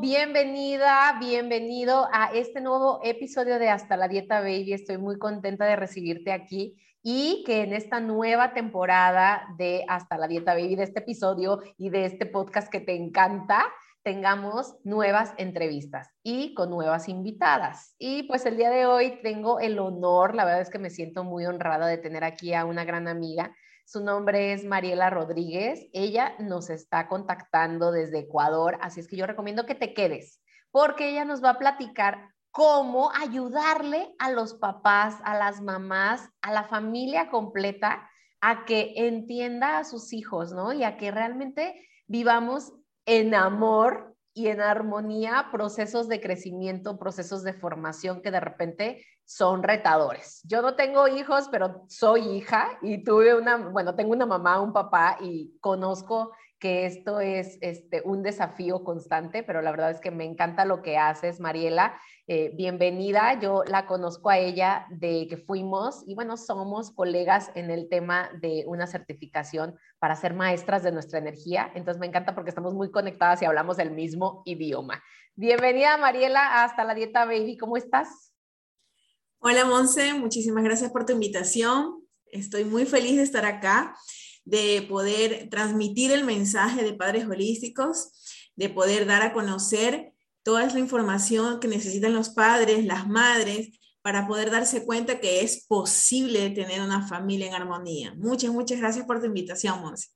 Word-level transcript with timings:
Bienvenida, 0.00 1.16
bienvenido 1.20 2.08
a 2.12 2.30
este 2.32 2.60
nuevo 2.60 3.00
episodio 3.04 3.58
de 3.58 3.68
Hasta 3.68 3.96
la 3.96 4.08
Dieta 4.08 4.40
Baby. 4.40 4.72
Estoy 4.72 4.96
muy 4.96 5.18
contenta 5.18 5.66
de 5.66 5.76
recibirte 5.76 6.32
aquí 6.32 6.76
y 7.02 7.42
que 7.44 7.62
en 7.62 7.72
esta 7.72 8.00
nueva 8.00 8.54
temporada 8.54 9.46
de 9.58 9.84
Hasta 9.88 10.16
la 10.16 10.28
Dieta 10.28 10.54
Baby, 10.54 10.76
de 10.76 10.84
este 10.84 11.00
episodio 11.00 11.60
y 11.76 11.90
de 11.90 12.06
este 12.06 12.26
podcast 12.26 12.70
que 12.70 12.80
te 12.80 12.94
encanta, 12.94 13.66
tengamos 14.02 14.76
nuevas 14.82 15.34
entrevistas 15.36 16.08
y 16.22 16.54
con 16.54 16.70
nuevas 16.70 17.08
invitadas. 17.08 17.94
Y 17.98 18.24
pues 18.24 18.46
el 18.46 18.56
día 18.56 18.70
de 18.70 18.86
hoy 18.86 19.20
tengo 19.22 19.60
el 19.60 19.78
honor, 19.78 20.34
la 20.34 20.44
verdad 20.44 20.62
es 20.62 20.70
que 20.70 20.78
me 20.78 20.90
siento 20.90 21.22
muy 21.22 21.44
honrada 21.44 21.86
de 21.86 21.98
tener 21.98 22.24
aquí 22.24 22.54
a 22.54 22.64
una 22.64 22.84
gran 22.84 23.08
amiga 23.08 23.54
su 23.92 24.02
nombre 24.02 24.54
es 24.54 24.64
Mariela 24.64 25.10
Rodríguez. 25.10 25.86
Ella 25.92 26.34
nos 26.38 26.70
está 26.70 27.08
contactando 27.08 27.92
desde 27.92 28.20
Ecuador, 28.20 28.78
así 28.80 29.00
es 29.00 29.06
que 29.06 29.16
yo 29.16 29.26
recomiendo 29.26 29.66
que 29.66 29.74
te 29.74 29.92
quedes, 29.92 30.40
porque 30.70 31.10
ella 31.10 31.26
nos 31.26 31.44
va 31.44 31.50
a 31.50 31.58
platicar 31.58 32.30
cómo 32.50 33.12
ayudarle 33.12 34.14
a 34.18 34.30
los 34.30 34.54
papás, 34.54 35.16
a 35.24 35.36
las 35.36 35.60
mamás, 35.60 36.30
a 36.40 36.52
la 36.52 36.64
familia 36.64 37.28
completa 37.28 38.08
a 38.40 38.64
que 38.64 38.94
entienda 38.96 39.78
a 39.78 39.84
sus 39.84 40.14
hijos, 40.14 40.52
¿no? 40.52 40.72
Y 40.72 40.84
a 40.84 40.96
que 40.96 41.10
realmente 41.10 41.86
vivamos 42.06 42.72
en 43.04 43.34
amor 43.34 44.11
y 44.34 44.48
en 44.48 44.60
armonía 44.60 45.48
procesos 45.52 46.08
de 46.08 46.20
crecimiento, 46.20 46.98
procesos 46.98 47.42
de 47.42 47.52
formación 47.52 48.22
que 48.22 48.30
de 48.30 48.40
repente 48.40 49.04
son 49.24 49.62
retadores. 49.62 50.40
Yo 50.44 50.62
no 50.62 50.74
tengo 50.74 51.08
hijos, 51.08 51.48
pero 51.50 51.84
soy 51.88 52.22
hija 52.36 52.78
y 52.82 53.04
tuve 53.04 53.34
una, 53.34 53.56
bueno, 53.56 53.94
tengo 53.94 54.12
una 54.12 54.26
mamá, 54.26 54.60
un 54.60 54.72
papá 54.72 55.18
y 55.20 55.56
conozco 55.60 56.32
que 56.62 56.86
esto 56.86 57.18
es 57.18 57.58
este, 57.60 58.02
un 58.04 58.22
desafío 58.22 58.84
constante, 58.84 59.42
pero 59.42 59.62
la 59.62 59.72
verdad 59.72 59.90
es 59.90 59.98
que 59.98 60.12
me 60.12 60.24
encanta 60.24 60.64
lo 60.64 60.80
que 60.80 60.96
haces, 60.96 61.40
Mariela. 61.40 62.00
Eh, 62.28 62.52
bienvenida, 62.54 63.36
yo 63.40 63.64
la 63.66 63.84
conozco 63.88 64.30
a 64.30 64.38
ella 64.38 64.86
de 64.88 65.26
que 65.28 65.36
fuimos 65.36 66.04
y 66.06 66.14
bueno, 66.14 66.36
somos 66.36 66.92
colegas 66.92 67.50
en 67.56 67.72
el 67.72 67.88
tema 67.88 68.30
de 68.40 68.62
una 68.68 68.86
certificación 68.86 69.76
para 69.98 70.14
ser 70.14 70.34
maestras 70.34 70.84
de 70.84 70.92
nuestra 70.92 71.18
energía. 71.18 71.68
Entonces 71.74 71.98
me 71.98 72.06
encanta 72.06 72.32
porque 72.32 72.50
estamos 72.50 72.74
muy 72.74 72.92
conectadas 72.92 73.42
y 73.42 73.44
hablamos 73.44 73.80
el 73.80 73.90
mismo 73.90 74.42
idioma. 74.44 75.02
Bienvenida, 75.34 75.96
Mariela, 75.96 76.62
hasta 76.62 76.84
la 76.84 76.94
Dieta 76.94 77.24
Baby. 77.24 77.56
¿Cómo 77.56 77.76
estás? 77.76 78.32
Hola, 79.40 79.64
Monse. 79.64 80.14
Muchísimas 80.14 80.62
gracias 80.62 80.92
por 80.92 81.06
tu 81.06 81.12
invitación. 81.12 82.06
Estoy 82.26 82.64
muy 82.64 82.86
feliz 82.86 83.16
de 83.16 83.24
estar 83.24 83.44
acá 83.46 83.96
de 84.44 84.86
poder 84.88 85.48
transmitir 85.50 86.12
el 86.12 86.24
mensaje 86.24 86.82
de 86.82 86.94
padres 86.94 87.26
holísticos, 87.26 88.50
de 88.56 88.68
poder 88.68 89.06
dar 89.06 89.22
a 89.22 89.32
conocer 89.32 90.12
toda 90.42 90.66
la 90.66 90.78
información 90.78 91.60
que 91.60 91.68
necesitan 91.68 92.14
los 92.14 92.30
padres, 92.30 92.84
las 92.84 93.06
madres, 93.06 93.78
para 94.02 94.26
poder 94.26 94.50
darse 94.50 94.84
cuenta 94.84 95.20
que 95.20 95.42
es 95.42 95.64
posible 95.66 96.50
tener 96.50 96.80
una 96.80 97.06
familia 97.06 97.46
en 97.46 97.54
armonía. 97.54 98.14
Muchas, 98.16 98.50
muchas 98.50 98.80
gracias 98.80 99.06
por 99.06 99.20
tu 99.20 99.26
invitación, 99.26 99.80
Monse. 99.80 100.08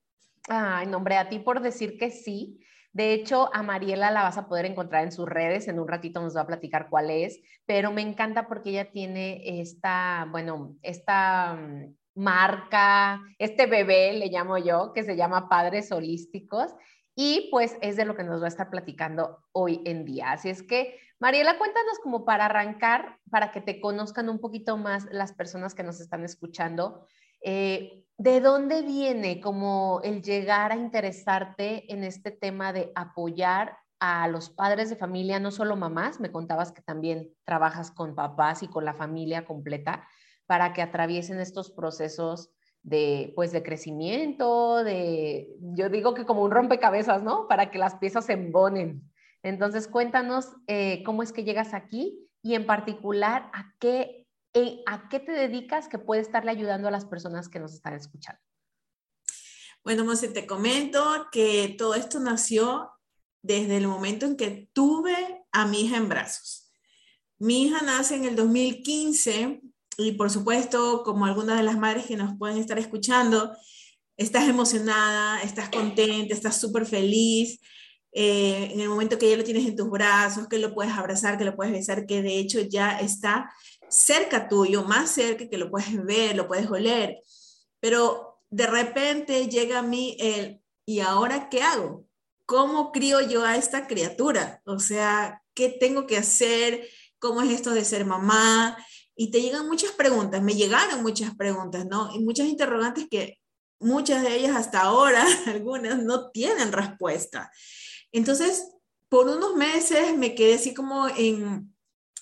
Ay, 0.48 0.86
nombre 0.86 1.16
a 1.16 1.28
ti 1.28 1.38
por 1.38 1.60
decir 1.60 1.96
que 1.96 2.10
sí. 2.10 2.60
De 2.92 3.12
hecho, 3.12 3.54
a 3.54 3.62
Mariela 3.62 4.10
la 4.10 4.22
vas 4.22 4.38
a 4.38 4.48
poder 4.48 4.64
encontrar 4.64 5.04
en 5.04 5.12
sus 5.12 5.28
redes, 5.28 5.68
en 5.68 5.78
un 5.78 5.86
ratito 5.86 6.20
nos 6.20 6.36
va 6.36 6.40
a 6.40 6.46
platicar 6.46 6.88
cuál 6.88 7.10
es, 7.10 7.40
pero 7.66 7.92
me 7.92 8.02
encanta 8.02 8.48
porque 8.48 8.70
ella 8.70 8.90
tiene 8.90 9.60
esta, 9.60 10.26
bueno, 10.30 10.76
esta 10.82 11.54
mm, 11.54 11.94
marca, 12.16 13.20
este 13.38 13.66
bebé, 13.66 14.14
le 14.14 14.26
llamo 14.26 14.58
yo, 14.58 14.92
que 14.92 15.04
se 15.04 15.16
llama 15.16 15.48
Padres 15.48 15.92
Holísticos. 15.92 16.74
Y 17.14 17.48
pues 17.50 17.76
es 17.80 17.96
de 17.96 18.04
lo 18.04 18.16
que 18.16 18.24
nos 18.24 18.40
va 18.40 18.46
a 18.46 18.48
estar 18.48 18.68
platicando 18.68 19.38
hoy 19.52 19.80
en 19.84 20.04
día. 20.04 20.32
Así 20.32 20.48
es 20.48 20.62
que, 20.62 20.98
Mariela, 21.18 21.56
cuéntanos 21.56 21.98
como 22.02 22.24
para 22.24 22.46
arrancar, 22.46 23.18
para 23.30 23.52
que 23.52 23.60
te 23.60 23.80
conozcan 23.80 24.28
un 24.28 24.38
poquito 24.38 24.76
más 24.76 25.06
las 25.10 25.32
personas 25.32 25.74
que 25.74 25.82
nos 25.82 26.00
están 26.00 26.24
escuchando, 26.24 27.06
eh, 27.42 28.04
¿de 28.18 28.40
dónde 28.40 28.82
viene 28.82 29.40
como 29.40 30.00
el 30.04 30.22
llegar 30.22 30.72
a 30.72 30.76
interesarte 30.76 31.90
en 31.92 32.04
este 32.04 32.30
tema 32.30 32.72
de 32.72 32.92
apoyar 32.94 33.78
a 33.98 34.28
los 34.28 34.50
padres 34.50 34.90
de 34.90 34.96
familia, 34.96 35.40
no 35.40 35.50
solo 35.50 35.76
mamás, 35.76 36.20
me 36.20 36.30
contabas 36.30 36.72
que 36.72 36.82
también 36.82 37.30
trabajas 37.44 37.90
con 37.90 38.14
papás 38.14 38.62
y 38.62 38.68
con 38.68 38.84
la 38.84 38.92
familia 38.92 39.44
completa, 39.44 40.06
para 40.46 40.72
que 40.72 40.82
atraviesen 40.82 41.40
estos 41.40 41.70
procesos 41.70 42.50
de, 42.82 43.32
pues, 43.34 43.50
de 43.52 43.62
crecimiento, 43.62 44.84
de, 44.84 45.56
yo 45.60 45.88
digo 45.88 46.14
que 46.14 46.24
como 46.24 46.42
un 46.42 46.52
rompecabezas, 46.52 47.22
¿no? 47.22 47.48
Para 47.48 47.70
que 47.70 47.78
las 47.78 47.96
piezas 47.96 48.26
se 48.26 48.34
embonen. 48.34 49.02
Entonces, 49.42 49.88
cuéntanos 49.88 50.52
eh, 50.68 51.02
cómo 51.04 51.22
es 51.22 51.32
que 51.32 51.44
llegas 51.44 51.74
aquí 51.74 52.28
y 52.42 52.54
en 52.54 52.64
particular 52.64 53.50
a 53.52 53.74
qué, 53.80 54.26
eh, 54.54 54.82
a 54.86 55.08
qué 55.08 55.18
te 55.18 55.32
dedicas 55.32 55.88
que 55.88 55.98
puede 55.98 56.20
estarle 56.20 56.52
ayudando 56.52 56.86
a 56.86 56.92
las 56.92 57.04
personas 57.04 57.48
que 57.48 57.58
nos 57.58 57.74
están 57.74 57.94
escuchando. 57.94 58.40
Bueno, 59.82 60.04
Monse, 60.04 60.28
te 60.28 60.46
comento 60.46 61.28
que 61.30 61.74
todo 61.76 61.94
esto 61.94 62.18
nació 62.20 62.90
desde 63.42 63.76
el 63.76 63.86
momento 63.86 64.26
en 64.26 64.36
que 64.36 64.68
tuve 64.72 65.44
a 65.52 65.66
mi 65.66 65.82
hija 65.82 65.96
en 65.96 66.08
brazos. 66.08 66.72
Mi 67.38 67.64
hija 67.64 67.82
nace 67.82 68.16
en 68.16 68.24
el 68.24 68.34
2015 68.34 69.60
y 69.98 70.12
por 70.12 70.30
supuesto, 70.30 71.02
como 71.04 71.26
algunas 71.26 71.56
de 71.56 71.62
las 71.62 71.78
madres 71.78 72.06
que 72.06 72.16
nos 72.16 72.36
pueden 72.38 72.58
estar 72.58 72.78
escuchando, 72.78 73.56
estás 74.16 74.48
emocionada, 74.48 75.42
estás 75.42 75.70
contenta, 75.70 76.34
estás 76.34 76.60
súper 76.60 76.86
feliz. 76.86 77.60
Eh, 78.12 78.70
en 78.72 78.80
el 78.80 78.88
momento 78.88 79.18
que 79.18 79.28
ya 79.28 79.36
lo 79.36 79.44
tienes 79.44 79.66
en 79.66 79.76
tus 79.76 79.90
brazos, 79.90 80.48
que 80.48 80.58
lo 80.58 80.74
puedes 80.74 80.92
abrazar, 80.92 81.36
que 81.38 81.44
lo 81.44 81.56
puedes 81.56 81.72
besar, 81.72 82.06
que 82.06 82.22
de 82.22 82.38
hecho 82.38 82.60
ya 82.60 82.98
está 82.98 83.50
cerca 83.88 84.48
tuyo, 84.48 84.84
más 84.84 85.10
cerca, 85.10 85.48
que 85.48 85.58
lo 85.58 85.70
puedes 85.70 86.02
ver, 86.04 86.36
lo 86.36 86.48
puedes 86.48 86.68
oler. 86.70 87.18
Pero 87.80 88.40
de 88.50 88.66
repente 88.66 89.48
llega 89.48 89.80
a 89.80 89.82
mí 89.82 90.16
el, 90.18 90.62
¿y 90.86 91.00
ahora 91.00 91.48
qué 91.48 91.62
hago? 91.62 92.06
¿Cómo 92.46 92.92
crío 92.92 93.20
yo 93.20 93.44
a 93.44 93.56
esta 93.56 93.86
criatura? 93.86 94.62
O 94.64 94.78
sea, 94.78 95.42
¿qué 95.54 95.68
tengo 95.68 96.06
que 96.06 96.16
hacer? 96.16 96.88
¿Cómo 97.18 97.42
es 97.42 97.50
esto 97.50 97.70
de 97.72 97.84
ser 97.84 98.04
mamá? 98.04 98.78
Y 99.16 99.30
te 99.30 99.40
llegan 99.40 99.66
muchas 99.66 99.92
preguntas, 99.92 100.42
me 100.42 100.54
llegaron 100.54 101.02
muchas 101.02 101.34
preguntas, 101.34 101.86
¿no? 101.86 102.14
Y 102.14 102.20
muchas 102.20 102.46
interrogantes 102.46 103.06
que 103.10 103.38
muchas 103.80 104.22
de 104.22 104.36
ellas 104.36 104.54
hasta 104.54 104.82
ahora, 104.82 105.24
algunas 105.46 106.02
no 106.02 106.30
tienen 106.30 106.70
respuesta. 106.70 107.50
Entonces, 108.12 108.68
por 109.08 109.28
unos 109.28 109.54
meses 109.54 110.16
me 110.16 110.34
quedé 110.34 110.54
así 110.54 110.74
como 110.74 111.08
en, 111.08 111.74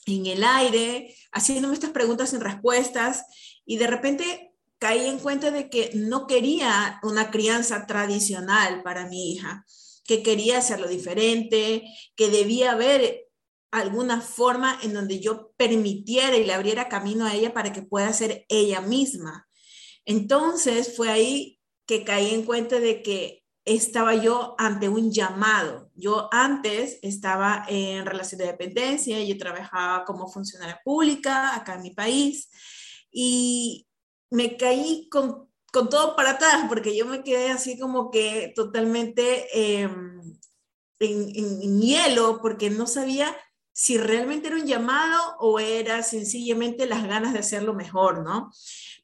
en 0.06 0.27
el 0.27 0.44
aire, 0.44 1.15
haciéndome 1.33 1.75
estas 1.75 1.91
preguntas 1.91 2.31
sin 2.31 2.41
respuestas, 2.41 3.25
y 3.66 3.77
de 3.77 3.87
repente 3.88 4.53
caí 4.78 5.06
en 5.06 5.19
cuenta 5.19 5.50
de 5.50 5.71
que 5.71 5.91
no 5.94 6.27
quería 6.27 7.00
una 7.03 7.31
crianza 7.31 7.87
tradicional 7.87 8.83
para 8.83 9.09
mi 9.09 9.33
hija, 9.33 9.65
que 10.04 10.22
quería 10.22 10.59
hacerlo 10.59 10.86
diferente, 10.86 11.83
que 12.15 12.30
debía 12.30 12.72
haber 12.72 13.23
alguna 13.80 14.21
forma 14.21 14.78
en 14.82 14.94
donde 14.94 15.21
yo 15.21 15.53
permitiera 15.56 16.36
y 16.36 16.44
le 16.44 16.54
abriera 16.54 16.88
camino 16.88 17.26
a 17.26 17.34
ella 17.34 17.53
para 17.53 17.72
que 17.72 17.82
pueda 17.82 18.12
ser 18.12 18.44
ella 18.48 18.80
misma. 18.80 19.47
Entonces 20.04 20.97
fue 20.97 21.10
ahí 21.10 21.60
que 21.86 22.04
caí 22.04 22.34
en 22.34 22.44
cuenta 22.44 22.78
de 22.78 23.03
que 23.03 23.44
estaba 23.65 24.15
yo 24.15 24.54
ante 24.59 24.88
un 24.88 25.10
llamado. 25.10 25.91
Yo 25.94 26.28
antes 26.32 26.98
estaba 27.03 27.65
en 27.68 28.04
relación 28.04 28.38
de 28.38 28.47
dependencia, 28.47 29.22
yo 29.22 29.38
trabajaba 29.38 30.04
como 30.04 30.28
funcionaria 30.28 30.80
pública 30.84 31.56
acá 31.56 31.74
en 31.74 31.82
mi 31.82 31.91
país 31.91 32.50
y 33.10 33.88
me 34.30 34.56
caí 34.56 35.09
con, 35.10 35.48
todo 35.72 36.15
para 36.15 36.32
atrás 36.32 36.66
porque 36.68 36.97
yo 36.97 37.06
me 37.06 37.24
quedé 37.24 37.50
así 37.50 37.78
como 37.78 38.10
que 38.10 38.53
totalmente 38.54 39.47
em, 39.53 40.21
en 41.00 41.80
hielo 41.80 42.41
porque 42.41 42.71
no 42.71 42.86
sabía 42.86 43.34
si 43.74 43.98
realmente 43.98 44.47
era 44.48 44.56
un 44.56 44.66
llamado 44.66 45.36
o 45.41 45.59
era 45.59 46.03
sencillamente 46.03 46.86
las 46.86 47.06
ganas 47.06 47.34
de 47.34 47.41
hacerlo 47.41 47.74
mejor, 47.74 48.24
¿no? 48.24 48.50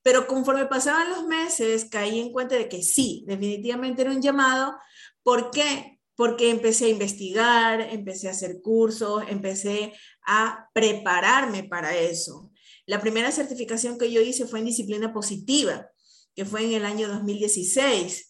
Pero 0.02 0.26
conforme 0.26 0.64
pasaban 0.64 1.10
los 1.10 1.26
meses, 1.26 1.86
caí 1.90 2.20
en 2.20 2.32
cuenta 2.32 2.54
de 2.54 2.68
que 2.68 2.82
sí, 2.82 3.24
definitivamente 3.26 4.00
era 4.00 4.12
un 4.12 4.22
llamado. 4.22 4.74
¿Por 5.22 5.50
qué? 5.50 6.00
porque 6.20 6.50
empecé 6.50 6.84
a 6.84 6.90
investigar, 6.90 7.80
empecé 7.80 8.28
a 8.28 8.32
hacer 8.32 8.60
cursos, 8.60 9.22
empecé 9.28 9.94
a 10.26 10.68
prepararme 10.74 11.64
para 11.64 11.96
eso. 11.96 12.52
La 12.84 13.00
primera 13.00 13.32
certificación 13.32 13.96
que 13.96 14.12
yo 14.12 14.20
hice 14.20 14.44
fue 14.44 14.58
en 14.58 14.66
disciplina 14.66 15.14
positiva, 15.14 15.88
que 16.34 16.44
fue 16.44 16.62
en 16.66 16.74
el 16.74 16.84
año 16.84 17.08
2016. 17.08 18.29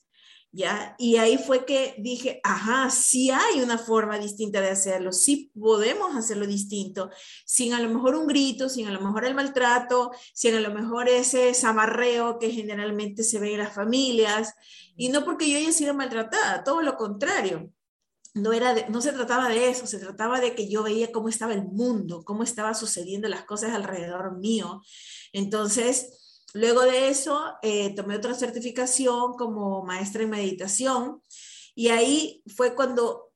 ¿Ya? 0.52 0.96
Y 0.98 1.16
ahí 1.16 1.38
fue 1.38 1.64
que 1.64 1.94
dije, 1.98 2.40
ajá, 2.42 2.90
sí 2.90 3.30
hay 3.30 3.60
una 3.62 3.78
forma 3.78 4.18
distinta 4.18 4.60
de 4.60 4.70
hacerlo, 4.70 5.12
sí 5.12 5.52
podemos 5.58 6.16
hacerlo 6.16 6.46
distinto, 6.46 7.10
sin 7.44 7.72
a 7.72 7.80
lo 7.80 7.88
mejor 7.88 8.14
un 8.16 8.26
grito, 8.26 8.68
sin 8.68 8.88
a 8.88 8.90
lo 8.90 9.00
mejor 9.00 9.24
el 9.24 9.34
maltrato, 9.34 10.10
sin 10.34 10.54
a 10.56 10.60
lo 10.60 10.72
mejor 10.72 11.08
ese 11.08 11.54
zamarreo 11.54 12.38
que 12.38 12.50
generalmente 12.50 13.22
se 13.22 13.38
ve 13.38 13.52
en 13.52 13.58
las 13.58 13.74
familias, 13.74 14.54
y 14.96 15.08
no 15.08 15.24
porque 15.24 15.48
yo 15.48 15.58
haya 15.58 15.72
sido 15.72 15.94
maltratada, 15.94 16.64
todo 16.64 16.82
lo 16.82 16.96
contrario. 16.96 17.72
No, 18.32 18.52
era 18.52 18.88
no 18.88 19.00
se 19.00 19.12
trataba 19.12 19.48
de 19.48 19.70
eso, 19.70 19.88
se 19.88 19.98
trataba 19.98 20.40
de 20.40 20.54
que 20.54 20.68
yo 20.68 20.84
veía 20.84 21.10
cómo 21.10 21.28
estaba 21.28 21.52
el 21.52 21.64
mundo, 21.64 22.22
cómo 22.24 22.44
estaban 22.44 22.76
sucediendo 22.76 23.28
las 23.28 23.44
cosas 23.44 23.72
alrededor 23.72 24.38
mío. 24.38 24.82
Entonces, 25.32 26.19
Luego 26.54 26.82
de 26.82 27.08
eso, 27.08 27.54
eh, 27.62 27.94
tomé 27.94 28.16
otra 28.16 28.34
certificación 28.34 29.34
como 29.34 29.84
maestra 29.84 30.22
en 30.22 30.30
meditación 30.30 31.22
y 31.74 31.88
ahí 31.88 32.42
fue 32.56 32.74
cuando 32.74 33.32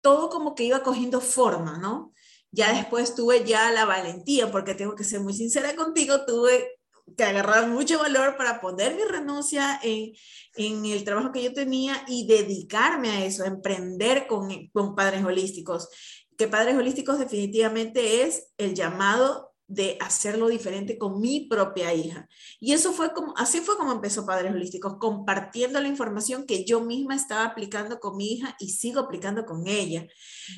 todo 0.00 0.30
como 0.30 0.54
que 0.54 0.64
iba 0.64 0.82
cogiendo 0.82 1.20
forma, 1.20 1.78
¿no? 1.78 2.12
Ya 2.50 2.72
después 2.72 3.14
tuve 3.14 3.44
ya 3.44 3.70
la 3.70 3.84
valentía, 3.84 4.50
porque 4.50 4.74
tengo 4.74 4.96
que 4.96 5.04
ser 5.04 5.20
muy 5.20 5.34
sincera 5.34 5.76
contigo, 5.76 6.24
tuve 6.26 6.80
que 7.16 7.24
agarrar 7.24 7.68
mucho 7.68 7.98
valor 7.98 8.36
para 8.36 8.60
poner 8.60 8.96
mi 8.96 9.02
renuncia 9.02 9.80
en, 9.82 10.14
el 10.56 11.04
trabajo 11.04 11.32
que 11.32 11.42
yo 11.42 11.52
tenía 11.52 12.04
y 12.08 12.26
dedicarme 12.26 13.10
a 13.10 13.24
eso, 13.24 13.44
a 13.44 13.48
emprender 13.48 14.26
con 14.26 14.94
padres 14.96 15.24
holísticos. 15.24 15.88
Que 16.36 16.48
padres 16.48 16.76
holísticos 16.76 17.18
definitivamente 17.18 18.22
es 18.22 18.52
el 18.58 18.74
llamado 18.74 19.49
de 19.70 19.96
hacerlo 20.00 20.48
diferente 20.48 20.98
con 20.98 21.20
mi 21.20 21.46
propia 21.46 21.94
hija. 21.94 22.28
Y 22.58 22.72
eso 22.72 22.92
fue 22.92 23.12
como, 23.12 23.32
así 23.36 23.60
fue 23.60 23.76
como 23.76 23.92
empezó 23.92 24.26
Padres 24.26 24.52
Holísticos, 24.52 24.96
compartiendo 24.98 25.80
la 25.80 25.86
información 25.86 26.44
que 26.44 26.64
yo 26.64 26.80
misma 26.80 27.14
estaba 27.14 27.44
aplicando 27.44 28.00
con 28.00 28.16
mi 28.16 28.32
hija 28.32 28.56
y 28.58 28.70
sigo 28.70 28.98
aplicando 28.98 29.46
con 29.46 29.68
ella. 29.68 30.08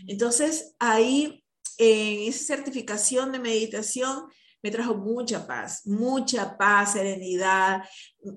Entonces, 0.07 0.75
ahí, 0.79 1.45
en 1.77 2.29
esa 2.31 2.57
certificación 2.57 3.33
de 3.33 3.39
meditación, 3.39 4.25
me 4.63 4.71
trajo 4.71 4.95
mucha 4.95 5.47
paz, 5.47 5.87
mucha 5.87 6.57
paz, 6.57 6.95
serenidad, 6.95 7.83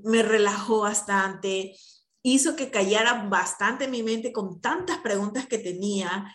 me 0.04 0.24
relajó 0.24 0.82
bastante, 0.82 1.74
hizo 2.22 2.56
que 2.56 2.72
callara 2.72 3.28
bastante 3.30 3.88
mi 3.88 4.04
mente 4.04 4.34
con 4.34 4.60
tantas 4.60 4.98
preguntas 4.98 5.46
que 5.46 5.60
tenía. 5.60 6.26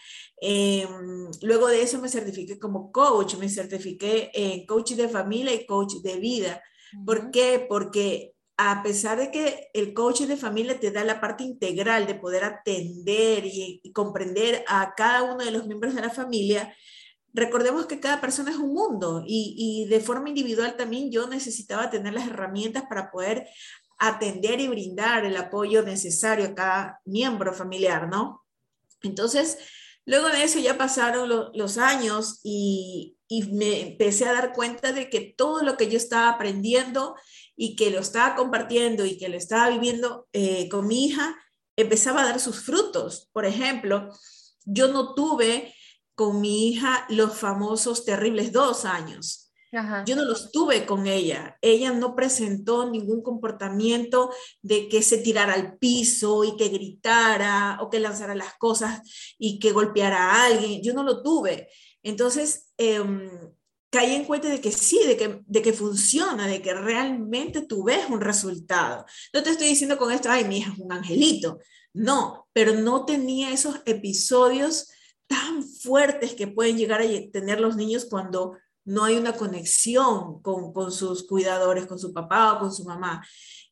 Em, 0.41 1.31
luego 1.43 1.69
de 1.69 1.83
eso 1.83 2.01
me 2.01 2.09
certifiqué 2.09 2.59
como 2.59 2.91
coach, 2.91 3.37
me 3.37 3.49
certifiqué 3.49 4.31
en 4.33 4.65
coach 4.65 4.93
de 4.93 5.09
familia 5.09 5.55
y 5.55 5.67
coach 5.67 5.97
de 6.03 6.17
vida. 6.17 6.63
¿Por 7.05 7.31
qué? 7.31 7.67
Porque 7.69 8.35
a 8.57 8.83
pesar 8.83 9.19
de 9.19 9.31
que 9.31 9.69
el 9.75 9.93
coach 9.93 10.23
de 10.23 10.37
familia 10.37 10.81
te 10.81 10.91
da 10.91 11.05
la 11.05 11.21
parte 11.21 11.45
integral 11.45 12.07
de 12.07 12.15
poder 12.15 12.45
atender 12.45 13.45
y, 13.45 13.83
comprender 13.93 14.65
a 14.67 14.95
cada 14.97 15.23
uno 15.23 15.45
de 15.45 15.51
los 15.51 15.67
miembros 15.67 15.95
de 15.95 16.01
la 16.01 16.11
familia, 16.11 16.75
recordemos 17.33 17.87
que 17.87 18.01
cada 18.01 18.21
persona 18.21 18.51
es 18.51 18.57
un 18.57 18.73
mundo 18.73 19.23
y, 19.27 19.55
y, 19.57 19.89
de 19.89 20.01
forma 20.01 20.31
individual 20.31 20.77
también 20.77 21.11
yo 21.11 21.27
necesitaba 21.29 21.91
tener 21.91 22.15
las 22.15 22.27
herramientas 22.27 22.85
para 22.89 23.11
poder 23.11 23.47
atender 23.99 24.61
y 24.61 24.69
brindar 24.69 25.27
el 25.27 25.37
apoyo 25.37 25.83
necesario 25.83 26.47
a 26.47 26.55
cada 26.55 27.01
miembro 27.05 27.53
familiar, 27.53 28.09
¿no? 28.09 28.45
Entonces, 29.03 29.59
luego 30.07 30.29
de 30.29 30.45
eso 30.45 30.59
ya 30.59 30.79
pasaron 30.79 31.29
los 31.55 31.79
años 31.79 32.41
y, 32.43 33.17
me 33.53 33.81
empecé 33.83 34.25
a 34.25 34.33
dar 34.33 34.53
cuenta 34.53 34.93
de 34.93 35.09
que 35.09 35.21
todo 35.21 35.63
lo 35.63 35.77
que 35.77 35.89
yo 35.89 35.97
estaba 35.97 36.31
aprendiendo 36.31 37.15
y 37.55 37.77
que 37.77 37.93
lo 37.93 38.01
estaba 38.01 38.35
compartiendo 38.35 39.05
y 39.05 39.19
que 39.19 39.29
lo 39.29 39.37
estaba 39.37 39.71
viviendo 39.71 40.27
eh, 40.33 40.69
con 40.69 40.89
mi 40.89 41.07
hija, 41.07 41.37
empezaba 41.77 42.23
a 42.23 42.25
dar 42.25 42.41
sus 42.41 42.65
frutos. 42.65 43.29
Por 43.33 43.45
ejemplo, 43.45 44.09
yo 44.65 44.89
no 44.89 45.15
tuve 45.15 45.73
con 46.17 46.41
mi 46.41 46.69
hija 46.69 47.07
los 47.09 47.39
famosos 47.39 48.05
terribles 48.05 48.53
dos 48.53 48.85
años. 48.85 49.50
Yo 50.05 50.17
no 50.17 50.25
los 50.25 50.51
tuve 50.51 50.85
con 50.85 51.07
ella. 51.07 51.57
Ella 51.61 51.93
no 51.93 52.17
presentó 52.17 52.91
ningún 52.91 53.23
comportamiento 53.23 54.31
de 54.63 54.89
que 54.89 55.03
se 55.03 55.19
tirara 55.19 55.55
al 55.55 55.79
piso 55.79 56.43
y 56.43 56.57
que 56.57 56.69
gritara 56.69 57.79
o 57.81 57.89
que 57.89 58.01
lanzara 58.01 58.35
las 58.35 58.55
cosas 58.59 59.01
y 59.39 59.61
que 59.61 59.71
golpeara 59.71 60.33
a 60.33 60.47
alguien. 60.47 60.83
Yo 60.83 60.93
no 60.93 61.05
lo 61.05 61.23
tuve. 61.23 61.69
Entonces, 62.03 62.73
em, 62.79 63.31
caí 63.91 64.15
en 64.15 64.25
cuenta 64.25 64.49
de 64.49 64.61
que 64.61 64.73
sí, 64.73 65.01
de 65.07 65.17
que, 65.17 65.43
de 65.47 65.63
que 65.63 65.73
funciona, 65.73 66.49
de 66.49 66.63
que 66.63 66.75
realmente 66.75 67.63
tú 67.63 67.85
ves 67.85 68.09
un 68.09 68.21
resultado. 68.21 69.05
No 69.33 69.43
te 69.43 69.51
estoy 69.51 69.69
diciendo 69.69 69.99
con 69.99 70.13
esto, 70.13 70.31
ay, 70.31 70.45
mi 70.45 70.59
hija 70.59 70.73
es 70.73 70.79
un 70.79 70.93
angelito. 70.93 71.59
No, 71.93 72.49
pero 72.53 72.75
no 72.75 73.05
tenía 73.05 73.53
esos 73.53 73.81
episodios 73.85 74.89
tan 75.27 75.63
fuertes 75.63 76.35
que 76.35 76.49
pueden 76.49 76.77
llegar 76.77 77.01
a 77.03 77.31
tener 77.33 77.61
los 77.61 77.77
niños 77.77 78.07
cuando 78.11 78.57
no 78.85 79.05
hay 79.05 79.17
una 79.17 79.35
conexión 79.35 80.43
con, 80.43 80.73
con 80.73 80.93
sus 80.93 81.27
cuidadores, 81.27 81.87
con 81.87 81.99
su 81.99 82.13
papá 82.13 82.55
o 82.55 82.59
con 82.61 82.73
su 82.73 82.85
mamá. 82.85 83.25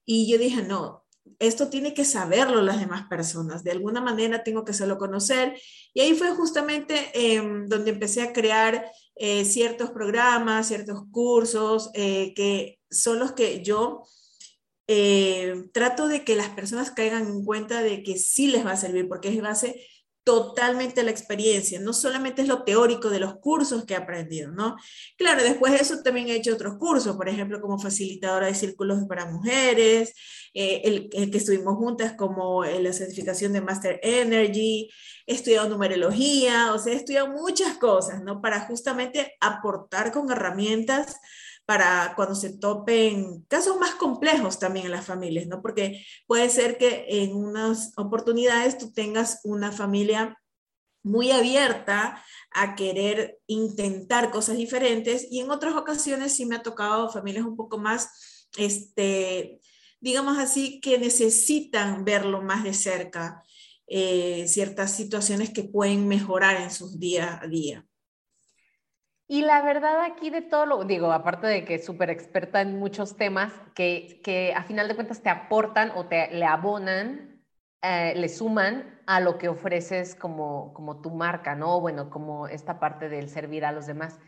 Y 0.05 0.31
yo 0.31 0.39
dije, 0.39 0.63
no, 0.63 1.05
esto 1.39 1.69
tiene 1.69 1.95
que 1.95 2.05
saberlo 2.05 2.63
las 2.63 2.81
demás 2.81 3.07
personas, 3.09 3.63
de 3.63 3.73
alguna 3.73 4.01
manera 4.01 4.43
tengo 4.43 4.65
que 4.65 4.73
hacerlo 4.73 4.99
conocer. 4.99 5.61
Y 5.95 6.01
ahí 6.01 6.15
fue 6.15 6.31
justamente 6.31 7.11
em, 7.15 7.67
donde 7.67 7.91
empecé 7.91 8.23
a 8.23 8.33
crear 8.33 8.91
eh, 9.17 9.45
ciertos 9.45 9.91
programas, 9.91 10.69
ciertos 10.69 11.03
cursos, 11.11 11.91
eh, 11.95 12.33
que 12.35 12.79
son 12.91 13.19
los 13.19 13.33
que 13.33 13.63
yo 13.63 14.03
eh, 14.87 15.65
trato 15.73 16.09
de 16.09 16.25
que 16.25 16.35
las 16.35 16.49
personas 16.51 16.91
caigan 16.91 17.27
en 17.27 17.45
cuenta 17.45 17.83
de 17.83 18.03
que 18.03 18.17
sí 18.17 18.49
les 18.49 18.65
va 18.65 18.73
a 18.73 18.77
servir, 18.77 19.09
porque 19.09 19.29
es 19.29 19.41
base 19.41 19.87
totalmente 20.29 21.03
la 21.03 21.11
experiencia, 21.11 21.81
no 21.81 21.95
solamente 21.95 22.43
es 22.43 22.49
lo 22.49 22.63
teórico 22.63 23.09
de 23.09 23.19
los 23.19 23.37
cursos 23.37 23.87
que 23.87 23.95
he 23.95 23.97
aprendido, 23.97 24.53
¿no? 24.53 24.77
Claro, 25.17 25.43
después 25.43 25.73
de 25.73 25.79
eso 25.79 26.03
también 26.03 26.29
he 26.29 26.35
hecho 26.35 26.53
otros 26.53 26.77
cursos, 26.77 27.17
por 27.17 27.31
ejemplo, 27.31 27.63
como 27.63 27.79
facilitadora 27.79 28.47
de 28.49 28.55
círculos 28.55 29.07
para 29.09 29.25
mujeres, 29.25 30.13
eh, 30.53 30.83
el, 30.85 31.31
que 31.31 31.39
estuvimos 31.39 31.77
juntas 31.77 32.13
como 32.13 32.63
la 32.63 32.93
certificación 32.93 33.55
de 33.55 33.63
Master 33.63 34.01
Energy, 34.03 34.91
he 35.27 35.35
estudiado 35.35 35.71
numerología, 35.71 36.75
o 36.75 36.79
sea, 36.79 36.93
he 36.93 36.97
estudiado 36.97 37.29
muchas 37.29 37.79
cosas, 37.79 38.23
¿no? 38.23 38.43
Para 38.43 38.67
justamente 38.67 39.35
aportar 39.41 40.13
con 40.13 40.31
herramientas 40.31 41.17
para 41.69 42.15
cuando 42.17 42.35
se 42.35 42.57
topen 42.57 43.43
casos 43.43 43.79
más 43.79 43.95
complejos 43.97 44.59
también 44.59 44.87
en 44.87 44.93
las 44.93 45.05
familias, 45.05 45.47
¿no? 45.49 45.61
Porque 45.61 46.03
puede 46.27 46.49
ser 46.49 46.79
que 46.79 47.05
en 47.07 47.37
unas 47.37 47.93
oportunidades 47.99 48.79
tú 48.79 48.91
tengas 48.91 49.41
una 49.45 49.71
familia 49.71 50.35
muy 51.03 51.31
abierta 51.31 52.25
a 52.53 52.75
querer 52.75 53.39
intentar 53.47 54.31
cosas 54.31 54.57
diferentes 54.57 55.27
y 55.31 55.41
en 55.41 55.51
otras 55.51 55.75
ocasiones 55.75 56.35
sí 56.35 56.47
me 56.47 56.57
ha 56.57 56.63
tocado 56.63 57.11
familias 57.11 57.45
un 57.45 57.55
poco 57.55 57.77
más, 57.77 58.49
este, 58.57 59.61
digamos 60.01 60.39
así, 60.39 60.81
que 60.81 60.97
necesitan 60.97 62.03
verlo 62.03 62.41
más 62.41 62.65
de 62.65 62.73
cerca, 62.73 63.43
eh, 63.87 64.47
ciertas 64.49 64.97
situaciones 64.97 65.51
que 65.51 65.65
pueden 65.65 66.09
mejorar 66.09 66.63
en 66.63 66.71
sus 66.71 66.99
día 66.99 67.39
a 67.43 67.47
día. 67.47 67.88
Y 69.31 69.43
la 69.43 69.61
verdad 69.61 70.01
aquí 70.01 70.31
de 70.31 70.41
todo 70.41 70.65
lo, 70.65 70.85
digo, 70.85 71.13
aparte 71.13 71.47
de 71.47 71.67
que 71.67 71.75
es 71.75 71.85
súper 71.85 72.09
experta 72.09 72.63
en 72.63 72.79
muchos 72.79 73.17
temas 73.17 73.53
que, 73.75 74.23
que 74.25 74.55
a 74.55 74.65
final 74.65 74.89
de 74.89 74.95
cuentas 74.95 75.23
te 75.23 75.29
aportan 75.29 75.93
o 75.95 76.07
te 76.07 76.33
le 76.33 76.47
abonan, 76.47 77.45
eh, 77.83 78.15
le 78.17 78.31
suman 78.31 79.03
a 79.07 79.21
lo 79.21 79.37
que 79.37 79.51
ofreces 79.51 80.15
como, 80.15 80.73
como 80.73 81.03
tu 81.03 81.11
marca, 81.11 81.55
¿no? 81.55 81.79
Bueno, 81.79 82.09
como 82.09 82.49
esta 82.49 82.81
parte 82.81 83.11
del 83.11 83.29
servir 83.29 83.67
a 83.67 83.73
los 83.73 83.87
demás. 83.87 84.19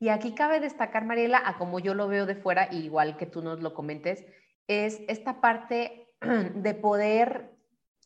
Y 0.00 0.08
aquí 0.08 0.34
cabe 0.34 0.58
destacar, 0.58 1.04
Mariela, 1.04 1.40
a 1.44 1.56
como 1.56 1.78
yo 1.78 1.94
lo 1.94 2.08
veo 2.08 2.26
de 2.26 2.34
fuera, 2.34 2.68
igual 2.72 3.16
que 3.16 3.26
tú 3.26 3.42
nos 3.42 3.60
lo 3.60 3.72
comentes, 3.72 4.26
es 4.66 5.00
esta 5.06 5.40
parte 5.40 6.08
de 6.54 6.74
poder 6.74 7.56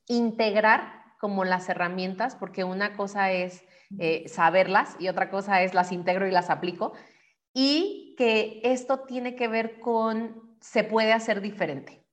integrar 0.09 1.05
como 1.19 1.45
las 1.45 1.71
herramientas, 1.71 2.37
porque 2.37 2.65
una 2.65 2.97
cosa 2.97 3.33
es 3.33 3.65
eh, 3.99 4.25
saberlas 4.29 4.97
y 4.99 5.09
otra 5.09 5.31
cosa 5.31 5.63
es 5.63 5.75
las 5.75 5.93
integro 5.93 6.27
y 6.27 6.31
las 6.31 6.51
aplico. 6.51 6.93
Y 7.53 8.15
que 8.19 8.61
esto 8.65 9.01
tiene 9.01 9.37
que 9.37 9.49
ver 9.49 9.81
con 9.81 10.57
se 10.61 10.83
puede 10.83 11.13
hacer 11.13 11.41
diferente. 11.41 12.05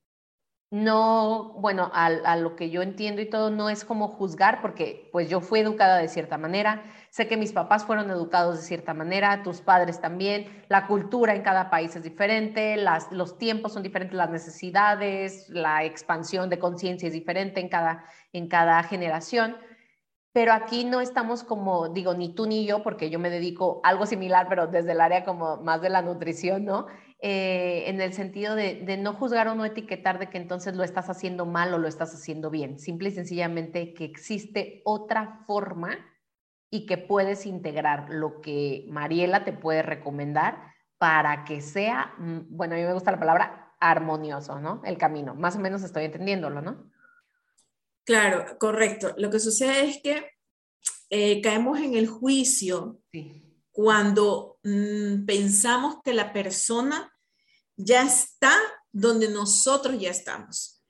No, 0.72 1.52
bueno, 1.58 1.90
a, 1.92 2.36
lo 2.36 2.56
que 2.56 2.70
yo 2.70 2.80
entiendo 2.80 3.20
y 3.20 3.28
todo, 3.28 3.50
no 3.50 3.68
es 3.68 3.84
como 3.84 4.08
juzgar, 4.08 4.62
porque 4.62 5.10
pues 5.12 5.28
yo 5.28 5.42
fui 5.42 5.60
educada 5.60 5.98
de 5.98 6.08
cierta 6.08 6.38
manera, 6.38 6.82
sé 7.10 7.28
que 7.28 7.36
mis 7.36 7.52
papás 7.52 7.84
fueron 7.84 8.08
educados 8.10 8.56
de 8.56 8.62
cierta 8.62 8.94
manera, 8.94 9.42
tus 9.42 9.60
padres 9.60 10.00
también, 10.00 10.64
la 10.68 10.86
cultura 10.86 11.34
en 11.34 11.42
cada 11.42 11.68
país 11.68 11.94
es 11.94 12.04
diferente, 12.04 12.78
las, 12.78 13.12
los 13.12 13.36
tiempos 13.36 13.74
son 13.74 13.82
diferentes, 13.82 14.16
las 14.16 14.30
necesidades, 14.30 15.46
la 15.50 15.84
expansión 15.84 16.48
de 16.48 16.58
conciencia 16.58 17.06
es 17.06 17.12
diferente 17.12 17.60
en 17.60 17.68
cada, 17.68 18.06
en 18.32 18.48
cada 18.48 18.82
generación. 18.82 19.58
Pero 20.32 20.52
aquí 20.52 20.84
no 20.84 21.00
estamos 21.00 21.44
como, 21.44 21.88
digo, 21.90 22.14
ni 22.14 22.34
tú 22.34 22.46
ni 22.46 22.64
yo, 22.66 22.82
porque 22.82 23.10
yo 23.10 23.18
me 23.18 23.30
dedico 23.30 23.80
a 23.84 23.90
algo 23.90 24.06
similar, 24.06 24.46
pero 24.48 24.66
desde 24.66 24.92
el 24.92 25.00
área 25.00 25.24
como 25.24 25.58
más 25.58 25.82
de 25.82 25.90
la 25.90 26.02
nutrición, 26.02 26.64
¿no? 26.64 26.86
Eh, 27.20 27.84
en 27.86 28.00
el 28.00 28.14
sentido 28.14 28.54
de, 28.54 28.76
de, 28.76 28.96
no 28.96 29.12
juzgar 29.12 29.46
o 29.46 29.54
no 29.54 29.64
etiquetar 29.64 30.18
de 30.18 30.28
que 30.28 30.38
entonces 30.38 30.74
lo 30.74 30.82
estás 30.82 31.08
haciendo 31.08 31.46
mal 31.46 31.72
o 31.72 31.78
lo 31.78 31.86
estás 31.86 32.14
haciendo 32.14 32.50
bien. 32.50 32.78
Simple 32.78 33.10
y 33.10 33.12
sencillamente 33.12 33.94
que 33.94 34.04
existe 34.04 34.82
otra 34.84 35.44
forma 35.46 35.98
y 36.70 36.86
que 36.86 36.96
puedes 36.98 37.46
integrar 37.46 38.08
lo 38.08 38.40
que 38.40 38.86
Mariela 38.88 39.44
te 39.44 39.52
puede 39.52 39.82
recomendar 39.82 40.72
para 40.98 41.44
que 41.44 41.60
sea, 41.60 42.14
mm, 42.18 42.56
bueno, 42.56 42.74
a 42.74 42.78
mí 42.78 42.84
me 42.84 42.94
gusta 42.94 43.12
la 43.12 43.18
palabra 43.20 43.74
armonioso, 43.78 44.58
¿no? 44.60 44.80
El 44.84 44.96
camino. 44.96 45.34
Más 45.34 45.56
o 45.56 45.60
menos 45.60 45.82
estoy 45.82 46.04
entendiéndolo, 46.04 46.62
¿no? 46.62 46.91
Claro, 48.04 48.58
correcto. 48.58 49.14
Lo 49.16 49.30
que 49.30 49.38
sucede 49.38 49.88
es 49.88 50.02
que 50.02 50.30
eh, 51.10 51.40
caemos 51.40 51.78
en 51.80 51.94
el 51.94 52.08
juicio 52.08 53.00
cuando 53.70 54.58
mm, 54.62 55.24
pensamos 55.24 55.96
que 56.04 56.12
la 56.12 56.32
persona 56.32 57.12
ya 57.76 58.02
está 58.02 58.56
donde 58.90 59.28
nosotros 59.28 59.98
ya 59.98 60.10
estamos. 60.10 60.82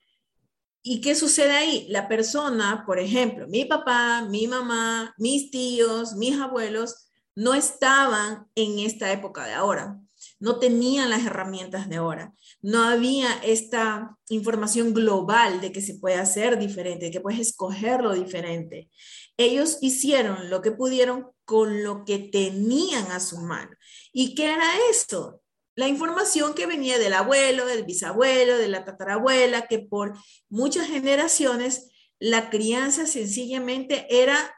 ¿Y 0.82 1.00
qué 1.00 1.14
sucede 1.14 1.52
ahí? 1.52 1.86
La 1.88 2.08
persona, 2.08 2.84
por 2.84 2.98
ejemplo, 2.98 3.46
mi 3.46 3.64
papá, 3.64 4.22
mi 4.28 4.48
mamá, 4.48 5.14
mis 5.16 5.50
tíos, 5.50 6.14
mis 6.14 6.36
abuelos, 6.40 7.08
no 7.36 7.54
estaban 7.54 8.48
en 8.54 8.80
esta 8.80 9.12
época 9.12 9.46
de 9.46 9.54
ahora 9.54 10.00
no 10.42 10.58
tenían 10.58 11.08
las 11.08 11.24
herramientas 11.24 11.88
de 11.88 11.96
ahora. 11.96 12.34
No 12.62 12.82
había 12.82 13.32
esta 13.44 14.18
información 14.28 14.92
global 14.92 15.60
de 15.60 15.70
que 15.70 15.80
se 15.80 15.94
puede 15.94 16.16
hacer 16.16 16.58
diferente, 16.58 17.04
de 17.04 17.10
que 17.12 17.20
puedes 17.20 17.38
escogerlo 17.38 18.12
diferente. 18.12 18.90
Ellos 19.36 19.78
hicieron 19.82 20.50
lo 20.50 20.60
que 20.60 20.72
pudieron 20.72 21.28
con 21.44 21.84
lo 21.84 22.04
que 22.04 22.18
tenían 22.18 23.12
a 23.12 23.20
su 23.20 23.38
mano. 23.38 23.70
¿Y 24.12 24.34
qué 24.34 24.46
era 24.52 24.66
esto? 24.90 25.42
La 25.76 25.86
información 25.86 26.54
que 26.54 26.66
venía 26.66 26.98
del 26.98 27.14
abuelo, 27.14 27.64
del 27.64 27.84
bisabuelo, 27.84 28.58
de 28.58 28.66
la 28.66 28.84
tatarabuela, 28.84 29.68
que 29.68 29.78
por 29.78 30.18
muchas 30.48 30.88
generaciones 30.88 31.88
la 32.18 32.50
crianza 32.50 33.06
sencillamente 33.06 34.08
era 34.10 34.56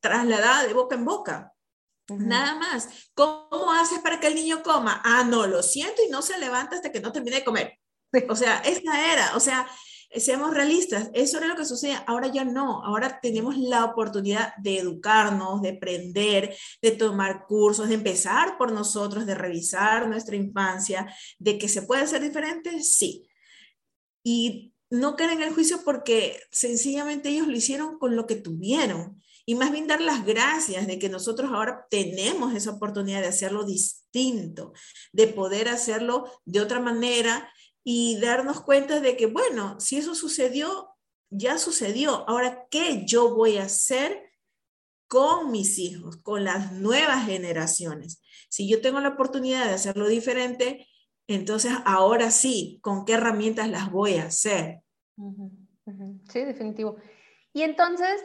trasladada 0.00 0.66
de 0.66 0.74
boca 0.74 0.94
en 0.94 1.06
boca. 1.06 1.51
Nada 2.08 2.54
más. 2.56 3.10
¿Cómo 3.14 3.72
haces 3.72 4.00
para 4.00 4.20
que 4.20 4.26
el 4.26 4.34
niño 4.34 4.62
coma? 4.62 5.00
Ah, 5.04 5.24
no, 5.24 5.46
lo 5.46 5.62
siento 5.62 6.02
y 6.06 6.10
no 6.10 6.22
se 6.22 6.38
levanta 6.38 6.76
hasta 6.76 6.92
que 6.92 7.00
no 7.00 7.12
termine 7.12 7.36
de 7.36 7.44
comer. 7.44 7.78
O 8.28 8.36
sea, 8.36 8.58
esa 8.58 9.12
era, 9.12 9.36
o 9.36 9.40
sea, 9.40 9.66
seamos 10.20 10.52
realistas, 10.52 11.10
eso 11.14 11.38
era 11.38 11.46
lo 11.46 11.56
que 11.56 11.64
sucede. 11.64 11.98
Ahora 12.06 12.28
ya 12.28 12.44
no, 12.44 12.84
ahora 12.84 13.20
tenemos 13.20 13.56
la 13.56 13.84
oportunidad 13.84 14.54
de 14.56 14.78
educarnos, 14.78 15.62
de 15.62 15.70
aprender, 15.70 16.54
de 16.82 16.90
tomar 16.90 17.46
cursos, 17.46 17.88
de 17.88 17.94
empezar 17.94 18.58
por 18.58 18.72
nosotros, 18.72 19.24
de 19.24 19.34
revisar 19.34 20.08
nuestra 20.08 20.36
infancia, 20.36 21.12
de 21.38 21.58
que 21.58 21.68
se 21.68 21.82
puede 21.82 22.02
hacer 22.02 22.20
diferente, 22.20 22.82
sí. 22.82 23.26
Y 24.22 24.74
no 24.90 25.16
caer 25.16 25.30
en 25.30 25.42
el 25.42 25.54
juicio 25.54 25.80
porque 25.84 26.38
sencillamente 26.50 27.30
ellos 27.30 27.46
lo 27.46 27.56
hicieron 27.56 27.98
con 27.98 28.14
lo 28.14 28.26
que 28.26 28.36
tuvieron 28.36 29.21
y 29.44 29.54
más 29.54 29.72
bien 29.72 29.86
dar 29.86 30.00
las 30.00 30.24
gracias 30.24 30.86
de 30.86 30.98
que 30.98 31.08
nosotros 31.08 31.50
ahora 31.52 31.86
tenemos 31.90 32.54
esa 32.54 32.70
oportunidad 32.70 33.20
de 33.20 33.28
hacerlo 33.28 33.64
distinto, 33.64 34.72
de 35.12 35.26
poder 35.26 35.68
hacerlo 35.68 36.30
de 36.44 36.60
otra 36.60 36.80
manera 36.80 37.50
y 37.84 38.18
darnos 38.20 38.60
cuenta 38.60 39.00
de 39.00 39.16
que, 39.16 39.26
bueno, 39.26 39.80
si 39.80 39.98
eso 39.98 40.14
sucedió, 40.14 40.88
ya 41.30 41.58
sucedió. 41.58 42.28
Ahora, 42.28 42.66
¿qué 42.70 43.04
yo 43.06 43.34
voy 43.34 43.58
a 43.58 43.64
hacer 43.64 44.30
con 45.08 45.50
mis 45.50 45.78
hijos, 45.78 46.18
con 46.18 46.44
las 46.44 46.72
nuevas 46.72 47.26
generaciones? 47.26 48.22
Si 48.48 48.68
yo 48.68 48.80
tengo 48.80 49.00
la 49.00 49.10
oportunidad 49.10 49.66
de 49.66 49.72
hacerlo 49.72 50.08
diferente, 50.08 50.86
entonces 51.26 51.72
ahora 51.84 52.30
sí, 52.30 52.78
¿con 52.82 53.04
qué 53.04 53.14
herramientas 53.14 53.68
las 53.68 53.90
voy 53.90 54.14
a 54.14 54.26
hacer? 54.26 54.82
Sí, 56.30 56.40
definitivo. 56.40 56.96
Y 57.52 57.62
entonces, 57.62 58.22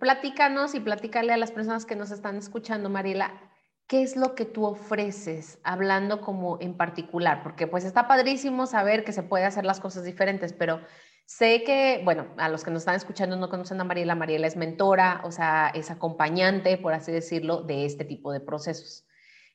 platícanos 0.00 0.74
y 0.74 0.80
platícale 0.80 1.32
a 1.32 1.36
las 1.36 1.52
personas 1.52 1.86
que 1.86 1.94
nos 1.94 2.10
están 2.10 2.36
escuchando, 2.36 2.90
Mariela, 2.90 3.40
¿qué 3.86 4.02
es 4.02 4.16
lo 4.16 4.34
que 4.34 4.46
tú 4.46 4.64
ofreces 4.64 5.60
hablando 5.62 6.22
como 6.22 6.58
en 6.60 6.76
particular? 6.76 7.42
Porque 7.44 7.68
pues 7.68 7.84
está 7.84 8.08
padrísimo 8.08 8.66
saber 8.66 9.04
que 9.04 9.12
se 9.12 9.22
puede 9.22 9.44
hacer 9.44 9.64
las 9.64 9.78
cosas 9.78 10.04
diferentes, 10.04 10.52
pero 10.52 10.80
sé 11.26 11.62
que, 11.62 12.00
bueno, 12.04 12.26
a 12.38 12.48
los 12.48 12.64
que 12.64 12.70
nos 12.70 12.80
están 12.80 12.96
escuchando 12.96 13.36
no 13.36 13.50
conocen 13.50 13.80
a 13.80 13.84
Mariela, 13.84 14.14
Mariela 14.16 14.46
es 14.46 14.56
mentora, 14.56 15.20
o 15.24 15.30
sea, 15.30 15.70
es 15.74 15.90
acompañante, 15.90 16.78
por 16.78 16.94
así 16.94 17.12
decirlo, 17.12 17.62
de 17.62 17.84
este 17.84 18.04
tipo 18.04 18.32
de 18.32 18.40
procesos. 18.40 19.06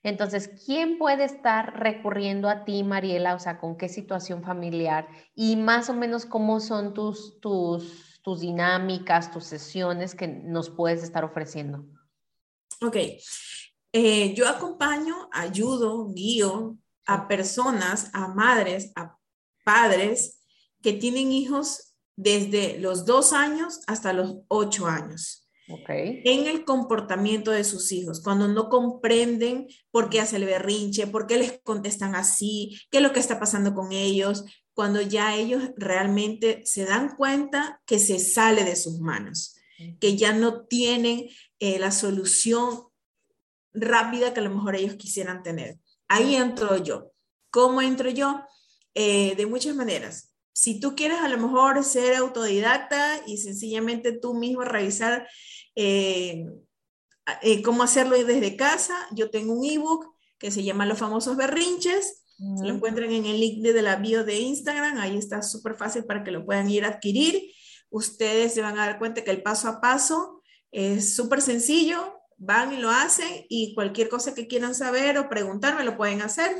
Entonces, 0.02 0.48
¿quién 0.64 0.98
puede 0.98 1.24
estar 1.24 1.80
recurriendo 1.80 2.48
a 2.48 2.64
ti, 2.64 2.84
Mariela? 2.84 3.34
O 3.34 3.40
sea, 3.40 3.58
¿con 3.58 3.76
qué 3.76 3.88
situación 3.88 4.44
familiar? 4.44 5.08
Y 5.34 5.56
más 5.56 5.90
o 5.90 5.94
menos 5.94 6.26
cómo 6.26 6.60
son 6.60 6.94
tus, 6.94 7.40
tus 7.40 8.15
tus 8.26 8.40
dinámicas, 8.40 9.30
tus 9.30 9.44
sesiones 9.44 10.16
que 10.16 10.26
nos 10.26 10.68
puedes 10.68 11.04
estar 11.04 11.22
ofreciendo? 11.22 11.86
Ok. 12.82 12.96
Eh, 13.92 14.34
yo 14.34 14.48
acompaño, 14.48 15.28
ayudo, 15.32 16.12
guío 16.12 16.76
a 17.06 17.28
personas, 17.28 18.10
a 18.14 18.26
madres, 18.26 18.90
a 18.96 19.16
padres 19.64 20.42
que 20.82 20.92
tienen 20.92 21.30
hijos 21.30 21.94
desde 22.16 22.80
los 22.80 23.06
dos 23.06 23.32
años 23.32 23.82
hasta 23.86 24.12
los 24.12 24.38
ocho 24.48 24.88
años. 24.88 25.48
Okay. 25.68 26.22
En 26.24 26.48
el 26.48 26.64
comportamiento 26.64 27.52
de 27.52 27.62
sus 27.62 27.92
hijos, 27.92 28.22
cuando 28.24 28.48
no 28.48 28.68
comprenden 28.68 29.68
por 29.92 30.10
qué 30.10 30.20
hace 30.20 30.36
el 30.36 30.46
berrinche, 30.46 31.06
por 31.06 31.28
qué 31.28 31.36
les 31.36 31.60
contestan 31.62 32.16
así, 32.16 32.76
qué 32.90 32.98
es 32.98 33.04
lo 33.04 33.12
que 33.12 33.20
está 33.20 33.38
pasando 33.38 33.72
con 33.72 33.92
ellos, 33.92 34.44
cuando 34.76 35.00
ya 35.00 35.34
ellos 35.34 35.70
realmente 35.78 36.60
se 36.66 36.84
dan 36.84 37.16
cuenta 37.16 37.80
que 37.86 37.98
se 37.98 38.18
sale 38.18 38.62
de 38.62 38.76
sus 38.76 39.00
manos, 39.00 39.56
que 40.00 40.18
ya 40.18 40.34
no 40.34 40.66
tienen 40.66 41.30
eh, 41.60 41.78
la 41.78 41.90
solución 41.90 42.82
rápida 43.72 44.34
que 44.34 44.40
a 44.40 44.42
lo 44.42 44.54
mejor 44.54 44.76
ellos 44.76 44.96
quisieran 44.96 45.42
tener. 45.42 45.78
Ahí 46.08 46.36
entro 46.36 46.76
yo. 46.76 47.10
¿Cómo 47.48 47.80
entro 47.80 48.10
yo? 48.10 48.44
Eh, 48.94 49.34
de 49.34 49.46
muchas 49.46 49.74
maneras. 49.74 50.34
Si 50.52 50.78
tú 50.78 50.94
quieres 50.94 51.20
a 51.20 51.28
lo 51.28 51.38
mejor 51.38 51.82
ser 51.82 52.14
autodidacta 52.16 53.22
y 53.26 53.38
sencillamente 53.38 54.12
tú 54.12 54.34
mismo 54.34 54.60
revisar 54.60 55.26
eh, 55.74 56.44
cómo 57.64 57.82
hacerlo 57.82 58.22
desde 58.22 58.56
casa, 58.56 59.08
yo 59.12 59.30
tengo 59.30 59.54
un 59.54 59.64
ebook 59.64 60.14
que 60.38 60.50
se 60.50 60.62
llama 60.62 60.84
Los 60.84 60.98
famosos 60.98 61.38
berrinches 61.38 62.25
lo 62.38 62.74
encuentran 62.74 63.10
en 63.10 63.24
el 63.24 63.40
link 63.40 63.62
de 63.62 63.82
la 63.82 63.96
bio 63.96 64.24
de 64.24 64.38
Instagram, 64.38 64.98
ahí 64.98 65.16
está 65.16 65.42
súper 65.42 65.74
fácil 65.74 66.04
para 66.04 66.22
que 66.22 66.30
lo 66.30 66.44
puedan 66.44 66.68
ir 66.68 66.84
a 66.84 66.88
adquirir. 66.88 67.52
Ustedes 67.88 68.52
se 68.54 68.60
van 68.60 68.78
a 68.78 68.86
dar 68.86 68.98
cuenta 68.98 69.24
que 69.24 69.30
el 69.30 69.42
paso 69.42 69.68
a 69.68 69.80
paso 69.80 70.42
es 70.70 71.14
súper 71.14 71.40
sencillo, 71.40 72.20
van 72.36 72.72
y 72.74 72.76
lo 72.76 72.90
hacen 72.90 73.46
y 73.48 73.74
cualquier 73.74 74.08
cosa 74.08 74.34
que 74.34 74.46
quieran 74.46 74.74
saber 74.74 75.16
o 75.18 75.28
preguntarme 75.28 75.84
lo 75.84 75.96
pueden 75.96 76.20
hacer, 76.20 76.50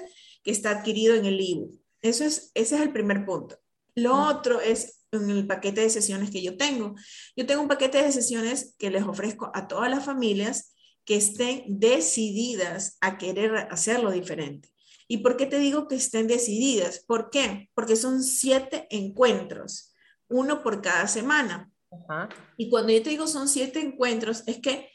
que 0.42 0.50
está 0.50 0.70
adquirido 0.70 1.14
en 1.14 1.26
el 1.26 1.40
ebook. 1.40 1.78
Eso 2.00 2.24
es, 2.24 2.50
ese 2.54 2.76
es 2.76 2.80
el 2.80 2.92
primer 2.92 3.26
punto. 3.26 3.58
Lo 3.94 4.14
otro 4.14 4.60
es 4.60 5.04
en 5.12 5.30
el 5.30 5.46
paquete 5.46 5.82
de 5.82 5.90
sesiones 5.90 6.30
que 6.30 6.42
yo 6.42 6.56
tengo. 6.56 6.94
Yo 7.36 7.46
tengo 7.46 7.62
un 7.62 7.68
paquete 7.68 8.02
de 8.02 8.12
sesiones 8.12 8.74
que 8.78 8.90
les 8.90 9.04
ofrezco 9.04 9.50
a 9.54 9.68
todas 9.68 9.90
las 9.90 10.04
familias 10.04 10.74
que 11.04 11.16
estén 11.16 11.64
decididas 11.66 12.98
a 13.00 13.18
querer 13.18 13.56
hacerlo 13.70 14.10
diferente. 14.10 14.68
¿Y 15.08 15.18
por 15.18 15.36
qué 15.36 15.46
te 15.46 15.58
digo 15.58 15.88
que 15.88 15.96
estén 15.96 16.26
decididas? 16.26 17.04
¿Por 17.06 17.30
qué? 17.30 17.70
Porque 17.74 17.96
son 17.96 18.22
siete 18.22 18.86
encuentros, 18.90 19.94
uno 20.28 20.62
por 20.62 20.82
cada 20.82 21.06
semana. 21.06 21.70
Y 22.56 22.68
cuando 22.68 22.92
yo 22.92 23.02
te 23.02 23.10
digo 23.10 23.26
son 23.26 23.48
siete 23.48 23.80
encuentros, 23.80 24.42
es 24.46 24.58
que 24.58 24.90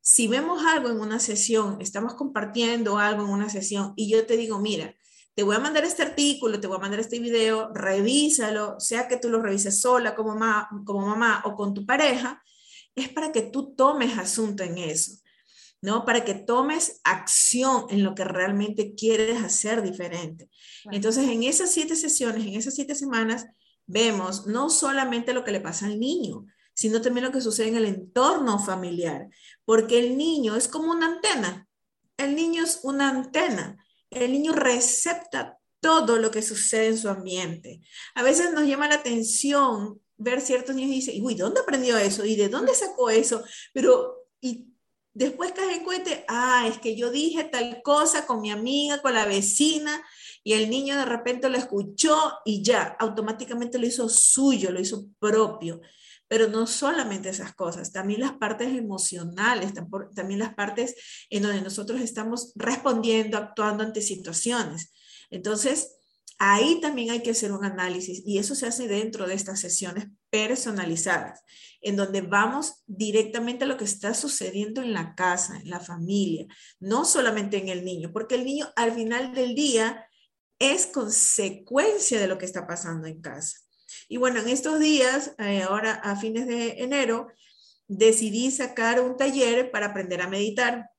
si 0.00 0.28
vemos 0.28 0.64
algo 0.64 0.88
en 0.88 1.00
una 1.00 1.18
sesión, 1.18 1.78
estamos 1.80 2.14
compartiendo 2.14 2.98
algo 2.98 3.24
en 3.24 3.30
una 3.30 3.50
sesión 3.50 3.92
y 3.96 4.08
yo 4.08 4.24
te 4.24 4.36
digo, 4.36 4.60
mira, 4.60 4.94
te 5.34 5.42
voy 5.42 5.56
a 5.56 5.58
mandar 5.60 5.84
este 5.84 6.02
artículo, 6.02 6.60
te 6.60 6.68
voy 6.68 6.76
a 6.76 6.80
mandar 6.80 7.00
este 7.00 7.18
video, 7.18 7.70
revísalo, 7.74 8.78
sea 8.78 9.08
que 9.08 9.16
tú 9.16 9.28
lo 9.28 9.42
revises 9.42 9.80
sola 9.80 10.14
como, 10.14 10.38
como 10.84 11.06
mamá 11.06 11.42
o 11.44 11.56
con 11.56 11.74
tu 11.74 11.84
pareja, 11.84 12.42
es 12.94 13.08
para 13.08 13.32
que 13.32 13.42
tú 13.42 13.74
tomes 13.74 14.16
asunto 14.16 14.62
en 14.62 14.78
eso. 14.78 15.12
¿No? 15.80 16.04
Para 16.04 16.24
que 16.24 16.34
tomes 16.34 17.00
acción 17.04 17.86
en 17.90 18.02
lo 18.02 18.14
que 18.14 18.24
realmente 18.24 18.94
quieres 18.94 19.42
hacer 19.42 19.82
diferente. 19.82 20.48
Entonces, 20.90 21.28
en 21.28 21.42
esas 21.42 21.70
siete 21.70 21.96
sesiones, 21.96 22.46
en 22.46 22.54
esas 22.54 22.74
siete 22.74 22.94
semanas, 22.94 23.46
vemos 23.86 24.46
no 24.46 24.70
solamente 24.70 25.32
lo 25.32 25.44
que 25.44 25.52
le 25.52 25.60
pasa 25.60 25.86
al 25.86 26.00
niño, 26.00 26.46
sino 26.74 27.00
también 27.00 27.26
lo 27.26 27.32
que 27.32 27.40
sucede 27.40 27.68
en 27.68 27.76
el 27.76 27.86
entorno 27.86 28.58
familiar, 28.58 29.28
porque 29.64 29.98
el 29.98 30.16
niño 30.16 30.56
es 30.56 30.68
como 30.68 30.92
una 30.92 31.06
antena. 31.06 31.66
El 32.16 32.34
niño 32.34 32.64
es 32.64 32.80
una 32.82 33.08
antena. 33.08 33.76
El 34.10 34.32
niño 34.32 34.52
recepta 34.52 35.58
todo 35.80 36.18
lo 36.18 36.30
que 36.30 36.42
sucede 36.42 36.88
en 36.88 36.98
su 36.98 37.08
ambiente. 37.08 37.80
A 38.14 38.22
veces 38.22 38.52
nos 38.52 38.66
llama 38.66 38.88
la 38.88 38.96
atención 38.96 40.00
ver 40.16 40.40
ciertos 40.40 40.74
niños 40.74 40.90
y 40.90 40.94
dice, 40.96 41.18
uy, 41.22 41.34
¿dónde 41.34 41.60
aprendió 41.60 41.96
eso? 41.96 42.24
¿Y 42.24 42.36
de 42.36 42.48
dónde 42.48 42.74
sacó 42.74 43.10
eso? 43.10 43.44
Pero, 43.72 44.26
y 44.40 44.66
después 45.16 45.52
cae 45.52 45.76
en 45.76 45.84
cuenta, 45.84 46.10
ah, 46.28 46.66
es 46.68 46.78
que 46.78 46.94
yo 46.94 47.10
dije 47.10 47.44
tal 47.44 47.80
cosa 47.82 48.26
con 48.26 48.42
mi 48.42 48.50
amiga, 48.50 49.00
con 49.00 49.14
la 49.14 49.24
vecina, 49.24 50.04
y 50.44 50.52
el 50.52 50.68
niño 50.68 50.96
de 50.96 51.06
repente 51.06 51.48
lo 51.48 51.56
escuchó 51.56 52.34
y 52.44 52.62
ya, 52.62 52.96
automáticamente 53.00 53.78
lo 53.78 53.86
hizo 53.86 54.08
suyo, 54.08 54.70
lo 54.70 54.80
hizo 54.80 55.06
propio. 55.18 55.80
Pero 56.28 56.48
no 56.48 56.66
solamente 56.66 57.30
esas 57.30 57.54
cosas, 57.54 57.92
también 57.92 58.20
las 58.20 58.34
partes 58.34 58.68
emocionales, 58.76 59.72
también 60.14 60.40
las 60.40 60.54
partes 60.54 60.94
en 61.30 61.44
donde 61.44 61.62
nosotros 61.62 62.00
estamos 62.00 62.52
respondiendo, 62.54 63.38
actuando 63.38 63.84
ante 63.84 64.02
situaciones. 64.02 64.92
Entonces, 65.30 65.95
Ahí 66.38 66.80
también 66.82 67.10
hay 67.10 67.22
que 67.22 67.30
hacer 67.30 67.52
un 67.52 67.64
análisis 67.64 68.22
y 68.26 68.38
eso 68.38 68.54
se 68.54 68.66
hace 68.66 68.88
dentro 68.88 69.26
de 69.26 69.34
estas 69.34 69.60
sesiones 69.60 70.08
personalizadas, 70.28 71.42
en 71.80 71.96
donde 71.96 72.20
vamos 72.20 72.82
directamente 72.86 73.64
a 73.64 73.66
lo 73.66 73.78
que 73.78 73.84
está 73.84 74.12
sucediendo 74.12 74.82
en 74.82 74.92
la 74.92 75.14
casa, 75.14 75.56
en 75.56 75.70
la 75.70 75.80
familia, 75.80 76.46
no 76.78 77.06
solamente 77.06 77.56
en 77.56 77.68
el 77.68 77.84
niño, 77.84 78.12
porque 78.12 78.34
el 78.34 78.44
niño 78.44 78.70
al 78.76 78.92
final 78.92 79.32
del 79.34 79.54
día 79.54 80.06
es 80.58 80.86
consecuencia 80.86 82.20
de 82.20 82.28
lo 82.28 82.36
que 82.36 82.46
está 82.46 82.66
pasando 82.66 83.06
en 83.06 83.20
casa. 83.20 83.58
Y 84.08 84.18
bueno, 84.18 84.40
en 84.40 84.48
estos 84.48 84.78
días, 84.78 85.34
eh, 85.38 85.62
ahora 85.62 85.94
a 85.94 86.16
fines 86.16 86.46
de 86.46 86.82
enero, 86.82 87.28
decidí 87.88 88.50
sacar 88.50 89.00
un 89.00 89.16
taller 89.16 89.70
para 89.70 89.86
aprender 89.86 90.20
a 90.20 90.28
meditar. 90.28 90.90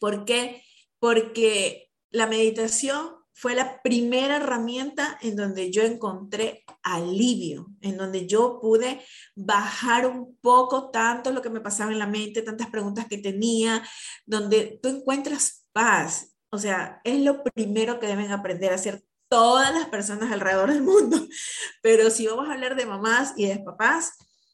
¿Por 0.00 0.24
qué? 0.24 0.62
Porque 0.98 1.90
la 2.10 2.26
meditación 2.26 3.21
fue 3.34 3.54
la 3.54 3.80
primera 3.82 4.36
herramienta 4.36 5.18
en 5.22 5.36
donde 5.36 5.70
yo 5.70 5.82
encontré 5.82 6.64
alivio, 6.82 7.68
en 7.80 7.96
donde 7.96 8.26
yo 8.26 8.58
pude 8.60 9.02
bajar 9.34 10.06
un 10.06 10.36
poco 10.40 10.90
tanto 10.90 11.32
lo 11.32 11.42
que 11.42 11.50
me 11.50 11.60
pasaba 11.60 11.92
en 11.92 11.98
la 11.98 12.06
mente, 12.06 12.42
tantas 12.42 12.70
preguntas 12.70 13.06
que 13.06 13.18
tenía, 13.18 13.82
donde 14.26 14.78
tú 14.82 14.88
encuentras 14.88 15.66
paz. 15.72 16.34
O 16.50 16.58
sea, 16.58 17.00
es 17.04 17.20
lo 17.22 17.42
primero 17.42 17.98
que 17.98 18.06
deben 18.06 18.30
aprender 18.30 18.72
a 18.72 18.76
hacer 18.76 19.02
todas 19.28 19.72
las 19.72 19.88
personas 19.88 20.30
alrededor 20.30 20.70
del 20.70 20.82
mundo. 20.82 21.16
Pero 21.82 22.10
si 22.10 22.26
vamos 22.26 22.48
a 22.48 22.52
hablar 22.52 22.76
de 22.76 22.84
mamás 22.84 23.32
y 23.36 23.46
de 23.46 23.58
papás, 23.60 24.12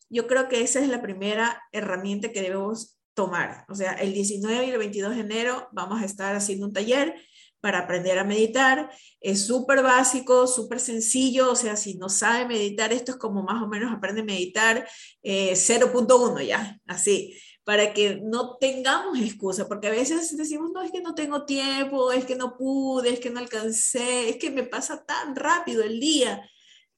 yo 0.08 0.28
creo 0.28 0.48
que 0.48 0.62
esa 0.62 0.80
es 0.80 0.88
la 0.88 1.02
primera 1.02 1.62
herramienta 1.72 2.30
que 2.30 2.42
debemos 2.42 2.98
tomar. 3.14 3.64
O 3.68 3.74
sea, 3.74 3.94
el 3.94 4.14
19 4.14 4.66
y 4.66 4.70
el 4.70 4.78
22 4.78 5.16
de 5.16 5.20
enero 5.22 5.68
vamos 5.72 6.00
a 6.00 6.04
estar 6.04 6.36
haciendo 6.36 6.66
un 6.66 6.72
taller 6.72 7.20
para 7.60 7.80
aprender 7.80 8.18
a 8.18 8.24
meditar. 8.24 8.90
Es 9.20 9.46
súper 9.46 9.82
básico, 9.82 10.46
súper 10.46 10.80
sencillo, 10.80 11.52
o 11.52 11.56
sea, 11.56 11.76
si 11.76 11.96
no 11.96 12.08
sabe 12.08 12.46
meditar, 12.46 12.92
esto 12.92 13.12
es 13.12 13.18
como 13.18 13.42
más 13.42 13.62
o 13.62 13.68
menos 13.68 13.92
aprende 13.92 14.22
a 14.22 14.24
meditar 14.24 14.88
0.1 15.22 16.40
eh, 16.40 16.46
ya, 16.46 16.80
así, 16.86 17.36
para 17.64 17.92
que 17.92 18.20
no 18.22 18.56
tengamos 18.56 19.18
excusa, 19.18 19.68
porque 19.68 19.88
a 19.88 19.90
veces 19.90 20.36
decimos, 20.36 20.70
no, 20.72 20.82
es 20.82 20.90
que 20.90 21.02
no 21.02 21.14
tengo 21.14 21.44
tiempo, 21.44 22.12
es 22.12 22.24
que 22.24 22.36
no 22.36 22.56
pude, 22.56 23.10
es 23.10 23.20
que 23.20 23.30
no 23.30 23.40
alcancé, 23.40 24.30
es 24.30 24.36
que 24.36 24.50
me 24.50 24.62
pasa 24.62 25.04
tan 25.04 25.36
rápido 25.36 25.82
el 25.82 26.00
día. 26.00 26.48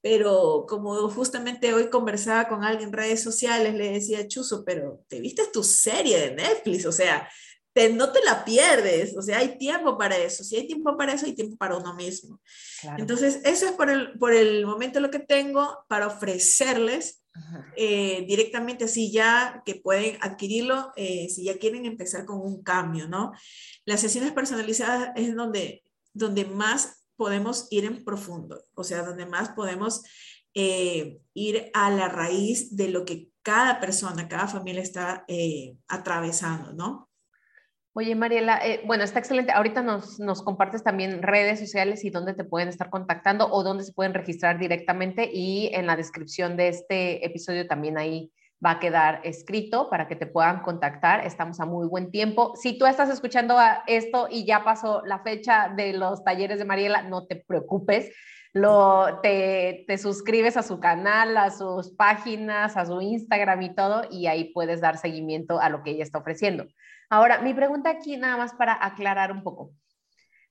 Pero 0.02 0.64
como 0.67 1.11
justamente 1.11 1.75
hoy 1.75 1.90
conversaba 1.90 2.49
con 2.49 2.64
alguien 2.64 2.88
en 2.88 2.95
redes 2.95 3.23
sociales, 3.23 3.75
le 3.75 3.93
decía, 3.93 4.26
Chuso, 4.26 4.64
pero 4.64 5.05
te 5.09 5.21
viste 5.21 5.43
tu 5.52 5.62
serie 5.62 6.19
de 6.19 6.35
Netflix, 6.37 6.87
o 6.87 6.93
sea, 6.93 7.29
no 7.93 8.12
te 8.12 8.21
la 8.25 8.45
pierdes, 8.45 9.17
o 9.17 9.23
sea, 9.23 9.39
hay 9.39 9.57
tiempo 9.57 9.97
para 9.97 10.17
eso. 10.17 10.43
Si 10.43 10.57
hay 10.57 10.67
tiempo 10.67 10.97
para 10.97 11.12
eso, 11.12 11.27
hay 11.27 11.35
tiempo 11.35 11.57
para 11.57 11.77
uno 11.77 11.95
mismo. 11.95 12.41
Entonces, 12.99 13.41
eso 13.45 13.67
es 13.67 13.73
por 13.73 13.91
el, 13.91 14.19
por 14.19 14.33
el 14.33 14.67
momento 14.67 15.00
lo 15.00 15.11
que 15.11 15.21
tengo 15.21 15.85
para 15.89 16.09
ofrecerles 16.09 17.23
eh, 17.77 18.25
directamente 18.27 18.85
así 18.85 19.12
ya 19.12 19.62
que 19.65 19.77
pueden 19.77 20.19
adquirirlo 20.21 20.93
eh, 20.97 21.29
si 21.29 21.45
ya 21.45 21.59
quieren 21.59 21.87
empezar 21.87 22.26
con 22.26 22.41
un 22.41 22.63
cambio, 22.63 23.09
¿no? 23.09 23.33
Las 23.85 24.00
sesiones 24.00 24.33
personalizadas 24.33 25.11
es 25.15 25.35
donde, 25.35 25.85
donde 26.13 26.45
más 26.45 27.04
podemos 27.17 27.69
ir 27.71 27.85
en 27.85 28.04
profundo, 28.04 28.65
o 28.75 28.83
sea, 28.83 29.02
donde 29.04 29.26
más 29.26 29.50
podemos 29.50 30.02
eh, 30.54 31.21
ir 31.33 31.71
a 31.73 31.91
la 31.91 32.09
raíz 32.09 32.76
de 32.76 32.89
lo 32.89 33.04
que 33.04 33.28
cada 33.43 33.78
persona, 33.80 34.28
cada 34.28 34.49
familia 34.49 34.83
está 34.83 35.25
atravesando, 35.89 36.73
¿no? 36.75 37.10
Oye, 37.93 38.15
Mariela, 38.15 38.61
eh, 38.65 38.83
bueno, 38.87 39.03
está 39.03 39.19
excelente. 39.19 39.50
Ahorita 39.50 39.83
nos, 39.83 40.43
compartes 40.43 40.85
también 40.85 41.23
redes 41.23 41.59
sociales 41.59 42.05
y 42.05 42.11
dónde 42.11 42.35
te 42.35 42.45
pueden 42.45 42.69
estar 42.69 42.89
contactando 42.89 43.49
o 43.50 43.65
dónde 43.65 43.83
se 43.83 43.93
pueden 43.93 44.15
registrar 44.15 44.61
directamente 44.61 45.29
y 45.33 45.71
en 45.75 45.87
la 45.87 45.97
descripción 45.97 46.57
de 46.57 46.69
este 46.69 47.26
episodio 47.26 47.67
también 47.67 47.99
ahí 47.99 48.33
va 48.65 48.73
a 48.73 48.79
quedar 48.79 49.21
escrito 49.25 49.91
para 49.91 50.07
que 50.07 50.15
te 50.15 50.26
puedan 50.26 50.61
contactar. 50.63 51.26
Estamos 51.26 51.59
a 51.59 51.67
muy 51.67 51.89
buen 51.89 52.13
tiempo. 52.13 52.55
Si 52.55 52.79
tú 52.79 52.87
estás 52.87 53.11
escuchando 53.11 53.57
esto 53.89 54.29
y 54.31 54.45
ya 54.45 54.63
pasó 54.63 55.03
la 55.05 55.19
fecha 55.21 55.73
de 55.76 55.93
los 55.93 56.23
talleres 56.23 56.61
de 56.61 56.67
Mariela, 56.67 57.03
no 57.03 57.26
te 57.26 57.37
preocupes. 57.37 58.13
Lo, 58.53 59.19
te, 59.21 59.85
te 59.89 59.99
suscribes 59.99 60.57
a 60.57 60.63
su 60.63 60.79
canal, 60.79 61.37
a 61.37 61.50
sus 61.50 61.91
páginas, 61.91 62.76
a 62.76 62.87
su 62.87 63.00
Instagram 63.00 63.63
y 63.63 63.75
todo, 63.75 64.03
y 64.11 64.26
ahí 64.26 64.53
puedes 64.53 64.81
dar 64.81 64.97
seguimiento 64.97 65.61
a 65.61 65.69
lo 65.69 65.83
que 65.83 65.91
ella 65.91 66.05
está 66.05 66.19
ofreciendo. 66.19 66.67
Ahora, 67.11 67.41
mi 67.41 67.53
pregunta 67.53 67.91
aquí 67.91 68.17
nada 68.17 68.37
más 68.37 68.55
para 68.55 68.79
aclarar 68.85 69.33
un 69.33 69.43
poco. 69.43 69.73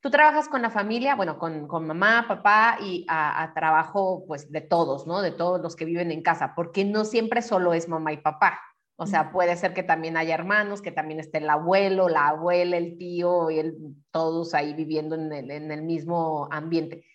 Tú 0.01 0.09
trabajas 0.09 0.49
con 0.49 0.61
la 0.61 0.69
familia, 0.69 1.15
bueno, 1.15 1.39
con, 1.39 1.67
mamá, 1.87 2.25
papá 2.27 2.77
y 2.81 3.05
a, 3.09 3.51
trabajo 3.55 4.25
pues 4.27 4.51
de 4.51 4.61
todos, 4.61 5.07
¿no? 5.07 5.21
De 5.21 5.31
todos 5.31 5.61
los 5.61 5.75
que 5.75 5.85
viven 5.85 6.11
en 6.11 6.21
casa, 6.21 6.53
porque 6.55 6.83
no 6.83 7.05
siempre 7.05 7.41
solo 7.41 7.73
es 7.73 7.87
mamá 7.87 8.11
y 8.11 8.17
papá. 8.17 8.59
O 8.97 9.07
sea, 9.07 9.31
puede 9.31 9.55
ser 9.55 9.73
que 9.73 9.83
también 9.83 10.17
haya 10.17 10.33
hermanos, 10.33 10.81
que 10.81 10.91
también 10.91 11.21
esté 11.21 11.37
el 11.37 11.49
abuelo, 11.49 12.09
la 12.09 12.27
abuela, 12.27 12.75
el 12.75 12.97
tío 12.97 13.49
y 13.49 13.59
el, 13.59 13.77
todos 14.11 14.53
ahí 14.53 14.73
viviendo 14.73 15.15
en 15.15 15.31
el, 15.31 15.51
en 15.51 15.71
el 15.71 15.83
mismo 15.83 16.49
ambiente. 16.51 17.05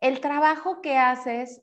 El 0.00 0.20
trabajo 0.20 0.82
que 0.82 0.98
haces 0.98 1.62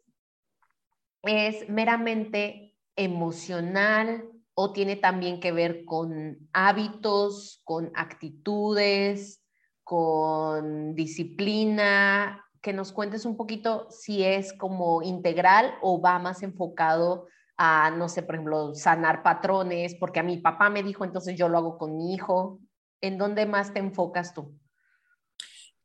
es 1.21 1.69
meramente 1.69 2.75
emocional, 2.95 4.30
o 4.53 4.73
tiene 4.73 4.95
también 4.95 5.39
que 5.39 5.51
ver 5.51 5.85
con 5.85 6.49
hábitos, 6.53 7.61
con 7.63 7.91
actitudes, 7.95 9.43
con 9.83 10.95
disciplina? 10.95 12.45
Que 12.61 12.73
nos 12.73 12.91
cuentes 12.91 13.25
un 13.25 13.37
poquito 13.37 13.87
si 13.89 14.23
es 14.23 14.53
como 14.53 15.01
integral 15.01 15.73
o 15.81 16.01
va 16.01 16.19
más 16.19 16.43
enfocado 16.43 17.27
a, 17.57 17.91
no 17.91 18.09
sé, 18.09 18.23
por 18.23 18.35
ejemplo, 18.35 18.73
sanar 18.75 19.23
patrones, 19.23 19.95
porque 19.95 20.19
a 20.19 20.23
mi 20.23 20.37
papá 20.37 20.69
me 20.69 20.83
dijo, 20.83 21.05
entonces 21.05 21.37
yo 21.37 21.47
lo 21.49 21.57
hago 21.57 21.77
con 21.77 21.97
mi 21.97 22.13
hijo. 22.13 22.59
¿En 23.01 23.17
dónde 23.17 23.45
más 23.45 23.73
te 23.73 23.79
enfocas 23.79 24.33
tú? 24.33 24.57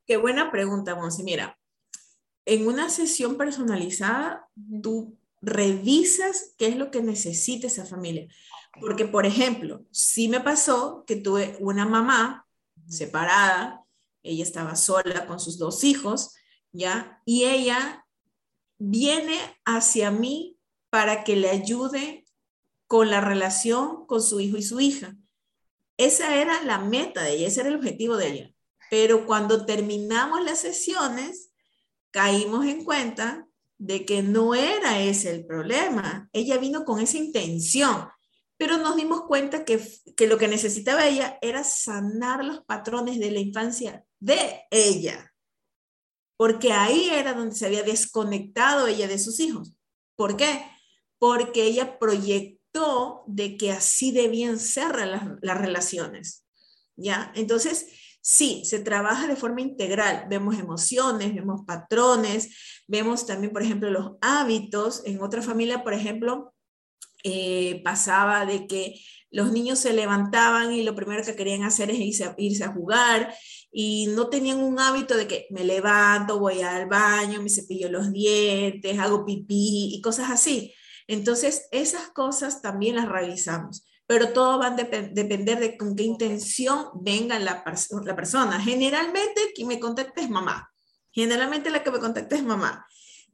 Qué 0.06 0.16
buena 0.16 0.50
pregunta, 0.50 0.94
Monsi. 0.94 1.22
Mira, 1.22 1.58
en 2.44 2.66
una 2.66 2.88
sesión 2.88 3.36
personalizada, 3.36 4.48
tú 4.82 5.18
revisas 5.46 6.54
qué 6.58 6.66
es 6.66 6.76
lo 6.76 6.90
que 6.90 7.00
necesita 7.00 7.68
esa 7.68 7.86
familia. 7.86 8.26
Porque, 8.80 9.06
por 9.06 9.24
ejemplo, 9.24 9.86
sí 9.92 10.28
me 10.28 10.40
pasó 10.40 11.04
que 11.06 11.16
tuve 11.16 11.56
una 11.60 11.86
mamá 11.86 12.46
separada, 12.88 13.84
ella 14.22 14.42
estaba 14.42 14.74
sola 14.74 15.26
con 15.26 15.38
sus 15.40 15.56
dos 15.56 15.84
hijos, 15.84 16.34
¿ya? 16.72 17.22
Y 17.24 17.44
ella 17.44 18.04
viene 18.76 19.38
hacia 19.64 20.10
mí 20.10 20.58
para 20.90 21.24
que 21.24 21.36
le 21.36 21.48
ayude 21.48 22.26
con 22.88 23.08
la 23.08 23.20
relación 23.20 24.04
con 24.06 24.22
su 24.22 24.40
hijo 24.40 24.56
y 24.56 24.62
su 24.62 24.80
hija. 24.80 25.16
Esa 25.96 26.36
era 26.36 26.62
la 26.64 26.78
meta 26.78 27.22
de 27.22 27.34
ella, 27.34 27.46
ese 27.46 27.60
era 27.60 27.70
el 27.70 27.76
objetivo 27.76 28.16
de 28.16 28.28
ella. 28.28 28.54
Pero 28.90 29.26
cuando 29.26 29.64
terminamos 29.64 30.44
las 30.44 30.60
sesiones, 30.60 31.52
caímos 32.10 32.66
en 32.66 32.84
cuenta 32.84 33.45
de 33.78 34.04
que 34.04 34.22
no 34.22 34.54
era 34.54 35.00
ese 35.00 35.30
el 35.34 35.46
problema. 35.46 36.28
Ella 36.32 36.58
vino 36.58 36.84
con 36.84 37.00
esa 37.00 37.18
intención 37.18 38.08
pero 38.56 38.78
nos 38.78 38.96
dimos 38.96 39.22
cuenta 39.22 39.64
que, 39.64 39.80
lo 40.26 40.38
que 40.38 40.48
necesitaba 40.48 41.06
ella 41.06 41.38
era 41.42 41.62
sanar 41.62 42.44
los 42.44 42.64
patrones 42.64 43.18
de 43.18 43.30
la 43.30 43.40
infancia 43.40 44.04
de 44.18 44.62
ella, 44.70 45.34
porque 46.38 46.72
ahí 46.72 47.10
era 47.10 47.34
donde 47.34 47.54
se 47.54 47.66
había 47.66 47.82
desconectado 47.82 48.86
ella 48.86 49.08
de 49.08 49.18
sus 49.18 49.40
hijos. 49.40 49.74
¿Por 50.16 50.36
qué? 50.36 50.64
Porque 51.18 51.64
ella 51.64 51.98
proyectó 51.98 53.24
de 53.26 53.56
que 53.56 53.72
así 53.72 54.10
debían 54.12 54.58
ser 54.58 55.06
las, 55.06 55.24
las 55.42 55.58
relaciones. 55.58 56.44
¿Ya? 56.98 57.30
Entonces, 57.34 57.88
sí, 58.26 58.62
se 58.64 58.80
trabaja 58.80 59.28
de 59.28 59.36
forma 59.36 59.60
integral. 59.60 60.26
Vemos 60.28 60.58
emociones, 60.58 61.32
vemos 61.32 61.60
patrones, 61.64 62.82
vemos 62.88 63.24
también, 63.24 63.52
por 63.52 63.62
ejemplo, 63.62 63.88
los 63.88 64.16
hábitos. 64.20 65.02
En 65.06 65.22
otra 65.22 65.42
familia, 65.42 65.84
por 65.84 65.94
ejemplo, 65.94 66.52
eh, 67.22 67.82
pasaba 67.84 68.44
de 68.44 68.66
que 68.66 69.00
los 69.30 69.52
niños 69.52 69.78
se 69.78 69.92
levantaban 69.92 70.72
y 70.72 70.82
lo 70.82 70.96
primero 70.96 71.22
que 71.22 71.36
querían 71.36 71.62
hacer 71.62 71.88
es 71.90 72.00
irse 72.00 72.24
a, 72.24 72.34
irse 72.36 72.64
a 72.64 72.72
jugar 72.72 73.32
y 73.70 74.08
no 74.08 74.28
tenían 74.28 74.58
un 74.58 74.80
hábito 74.80 75.16
de 75.16 75.28
que 75.28 75.46
me 75.50 75.62
levanto, 75.62 76.40
voy 76.40 76.62
al 76.62 76.86
baño, 76.86 77.40
me 77.40 77.48
cepillo 77.48 77.88
los 77.88 78.12
dientes, 78.12 78.98
hago 78.98 79.24
pipí 79.24 79.94
y 79.94 80.00
cosas 80.00 80.32
así. 80.32 80.74
Entonces, 81.06 81.68
esas 81.70 82.08
cosas 82.08 82.60
también 82.60 82.96
las 82.96 83.08
revisamos, 83.08 83.86
pero 84.06 84.32
todo 84.32 84.58
va 84.58 84.68
a 84.68 84.70
depender 84.70 85.58
de 85.58 85.76
con 85.76 85.96
qué 85.96 86.04
intención 86.04 86.86
venga 86.94 87.38
la, 87.38 87.64
la 88.04 88.16
persona. 88.16 88.60
Generalmente, 88.60 89.52
quien 89.54 89.68
me 89.68 89.80
contacta 89.80 90.20
es 90.20 90.30
mamá. 90.30 90.70
Generalmente 91.10 91.70
la 91.70 91.82
que 91.82 91.90
me 91.90 91.98
contacta 91.98 92.36
es 92.36 92.44
mamá. 92.44 92.86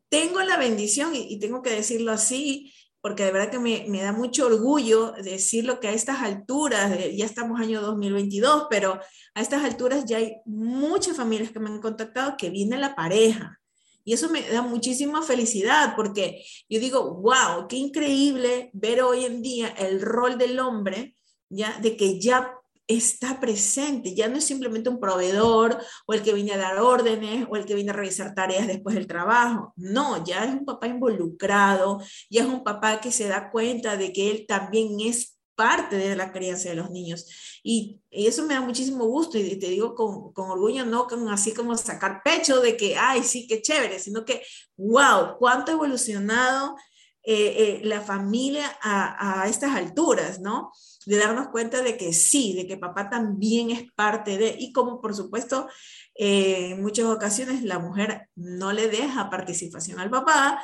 Tengo 0.09 0.41
la 0.43 0.57
bendición, 0.57 1.15
y, 1.15 1.27
y 1.33 1.39
tengo 1.39 1.63
que 1.63 1.71
decirlo 1.71 2.13
así, 2.13 2.73
porque 3.03 3.25
de 3.25 3.33
verdad 3.33 3.51
que 3.51 3.59
me, 3.59 3.85
me, 3.89 4.01
da 4.01 4.13
mucho 4.13 4.47
orgullo 4.47 5.13
decirlo 5.13 5.81
que 5.81 5.89
a 5.89 5.93
estas 5.93 6.23
alturas, 6.23 6.97
ya 7.15 7.27
estamos 7.27 7.61
año 7.61 7.83
2022, 7.83 8.69
pero 8.71 9.01
a 9.35 9.41
estas 9.41 9.65
alturas 9.65 10.05
ya 10.07 10.19
hay 10.19 10.37
muchas 10.47 11.17
familias 11.17 11.51
que 11.51 11.59
me 11.59 11.69
han 11.69 11.81
contactado 11.81 12.37
que 12.39 12.51
viene 12.51 12.79
la 12.79 12.95
pareja. 12.95 13.61
Y 14.05 14.13
eso 14.13 14.31
me 14.31 14.43
da 14.43 14.63
muchísima 14.63 15.23
felicidad 15.23 15.95
porque 15.97 16.45
yo 16.69 16.81
digo, 16.81 17.15
wow, 17.15 17.67
qué 17.69 17.77
increíble 17.77 18.71
ver 18.73 19.03
hoy 19.03 19.25
en 19.25 19.43
día 19.43 19.69
el 19.69 20.01
rol 20.01 20.39
del 20.39 20.59
hombre, 20.59 21.17
ya 21.49 21.79
de 21.81 21.97
que 21.97 22.19
ya 22.21 22.59
está 22.89 23.41
presente, 23.41 24.15
ya 24.15 24.29
no 24.29 24.39
es 24.39 24.45
simplemente 24.45 24.89
un 24.89 25.01
proveedor 25.01 25.79
o 26.07 26.15
el 26.15 26.23
que 26.23 26.33
viene 26.33 26.53
a 26.53 26.59
dar 26.59 26.79
órdenes 26.79 27.47
o 27.49 27.57
el 27.57 27.65
que 27.65 27.75
viene 27.75 27.91
a 27.91 27.95
revisar 27.95 28.35
tareas 28.35 28.67
después 28.67 28.95
del 28.95 29.07
trabajo. 29.07 29.73
No, 29.77 30.25
ya 30.25 30.45
es 30.45 30.53
un 30.53 30.65
papá 30.65 30.89
involucrado, 30.89 32.01
ya 32.31 32.43
es 32.43 32.49
un 32.49 32.65
papá 32.65 33.01
que 33.01 33.13
se 33.13 33.29
da 33.29 33.51
cuenta 33.51 33.97
de 33.97 34.13
que 34.13 34.31
él 34.31 34.45
también 34.47 35.01
es 35.01 35.39
parte 35.55 35.97
de 35.97 36.17
la 36.17 36.33
crianza 36.33 36.69
de 36.69 36.77
los 36.77 36.91
niños. 36.91 37.61
Y, 37.63 38.01
eso 38.11 38.45
me 38.45 38.55
da 38.55 38.61
muchísimo 38.61 39.07
gusto 39.07 39.39
y 39.39 39.57
te 39.57 39.69
digo 39.69 39.95
con, 39.95 40.33
con 40.35 40.51
orgullo, 40.51 40.85
no 40.85 41.07
con 41.07 41.29
así 41.29 41.55
como 41.55 41.77
sacar 41.77 42.23
pecho 42.23 42.61
de 42.61 42.77
que, 42.77 42.97
ay, 42.97 43.23
sí, 43.23 43.47
qué 43.47 43.63
chévere, 43.63 43.99
sino 43.99 44.25
que, 44.25 44.43
wow, 44.77 45.39
cuánto 45.39 45.71
ha 45.71 45.75
evolucionado 45.75 46.77
eh, 47.23 47.55
eh, 47.57 47.81
la 47.85 48.03
familia 48.03 48.77
a, 48.83 49.43
a 49.43 49.49
estas 49.49 49.75
alturas, 49.75 50.41
¿no? 50.41 50.73
de 51.07 51.17
darnos 51.17 51.49
cuenta 51.49 51.83
de 51.83 51.97
que 51.97 52.13
sí, 52.13 52.55
de 52.55 52.67
que 52.67 52.77
papá 52.77 53.11
también 53.11 53.71
es 53.71 53.93
parte 53.95 54.39
de, 54.39 54.57
y 54.59 54.73
como 54.73 55.01
por 55.01 55.15
supuesto 55.15 55.69
eh, 56.15 56.71
en 56.73 56.83
muchas 56.83 57.07
ocasiones 57.07 57.63
la 57.63 57.79
mujer 57.79 58.29
no 58.35 58.73
le 58.73 58.89
deja 58.89 59.31
participación 59.31 59.99
al 59.99 60.11
papá 60.11 60.63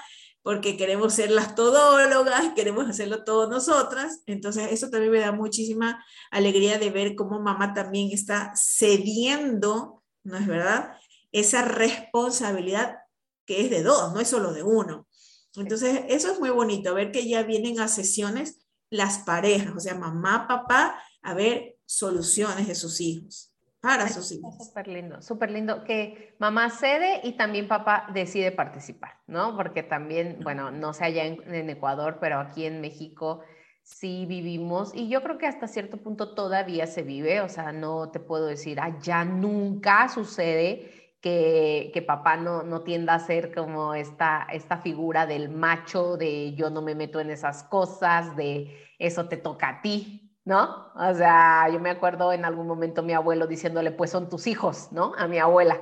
porque 0.49 0.79
queremos 0.79 1.13
ser 1.13 1.31
las 1.31 1.55
todólogas, 1.55 2.55
queremos 2.57 2.89
hacerlo 2.89 3.23
todos 3.23 3.51
nosotras, 3.51 4.23
entonces 4.25 4.73
eso 4.73 4.89
también 4.89 5.13
me 5.13 5.19
da 5.21 5.31
muchísima 5.31 6.03
alegría 6.31 6.79
de 6.79 6.89
ver 6.89 7.17
cómo 7.17 7.39
mamá 7.39 7.75
también 7.75 8.09
está 8.13 8.55
cediendo, 8.57 10.03
¿no 10.25 10.39
es 10.39 10.47
verdad? 10.47 10.97
Esa 11.33 11.67
responsabilidad 11.67 12.97
que 13.45 13.61
es 13.61 13.69
de 13.69 13.83
dos, 13.83 14.15
no 14.15 14.21
es 14.21 14.29
solo 14.29 14.55
de 14.55 14.63
uno. 14.63 15.07
Entonces, 15.55 16.05
eso 16.09 16.33
es 16.33 16.41
muy 16.41 16.49
bonito, 16.49 16.95
ver 16.95 17.13
que 17.13 17.29
ya 17.29 17.43
vienen 17.43 17.79
a 17.79 17.87
sesiones 17.87 18.67
las 18.89 19.19
parejas, 19.19 19.75
o 19.77 19.81
sea, 19.81 19.97
mamá, 19.97 20.49
papá, 20.49 20.99
a 21.21 21.35
ver 21.35 21.77
soluciones 21.85 22.69
de 22.69 22.75
sus 22.75 23.03
hijos, 23.03 23.48
para 23.81 24.09
sus 24.09 24.33
hijos. 24.33 24.57
Súper 24.59 24.89
lindo, 24.89 25.23
súper 25.23 25.51
lindo 25.51 25.85
que 25.85 26.35
mamá 26.39 26.71
cede 26.71 27.21
y 27.23 27.33
también 27.33 27.69
papá 27.69 28.09
decide 28.13 28.51
participar, 28.51 29.19
¿no? 29.27 29.57
Porque 29.57 29.83
también, 29.83 30.41
bueno, 30.43 30.71
no 30.71 30.93
sé 30.93 31.05
allá 31.05 31.25
en, 31.25 31.71
Ecuador, 31.71 32.19
pero 32.21 32.41
aquí 32.41 32.67
en 32.67 32.81
México 32.81 33.41
sí 33.83 34.27
vivimos 34.27 34.93
y 34.95 35.09
yo 35.09 35.23
creo 35.23 35.39
que 35.39 35.47
hasta 35.47 35.69
cierto 35.69 35.99
punto 35.99 36.35
todavía 36.35 36.87
se 36.87 37.03
vive, 37.03 37.41
o 37.41 37.49
sea, 37.49 37.73
no 37.73 38.11
te 38.11 38.21
puedo 38.21 38.47
decir, 38.47 38.81
ah, 38.81 38.99
ya 39.01 39.25
nunca 39.25 40.09
sucede 40.09 41.15
que, 41.21 41.91
que, 41.95 42.03
papá 42.03 42.37
no, 42.37 42.63
no 42.63 42.83
tienda 42.83 43.15
a 43.15 43.19
ser 43.19 43.55
como 43.55 43.95
esta, 43.95 44.47
esta 44.53 44.79
figura 44.79 45.27
del 45.27 45.49
macho, 45.49 46.17
de 46.17 46.55
yo 46.55 46.71
no 46.71 46.83
me 46.83 46.95
meto 46.95 47.21
en 47.21 47.31
esas 47.31 47.63
cosas, 47.65 48.37
de 48.37 48.77
eso 48.99 49.29
te 49.29 49.37
toca 49.37 49.69
a 49.69 49.83
ti, 49.83 50.28
¿no? 50.49 50.91
O 50.95 51.15
sea, 51.15 51.69
yo 51.71 51.79
me 51.79 51.91
acuerdo 51.91 52.33
en 52.33 52.47
algún 52.47 52.67
momento 52.67 53.03
mi 53.03 53.13
abuelo 53.13 53.47
diciéndole, 53.47 53.91
pues 53.91 54.11
son 54.11 54.31
tus 54.31 54.47
hijos, 54.47 54.91
¿no? 54.93 55.13
A 55.19 55.29
mi 55.29 55.39
abuela. 55.39 55.79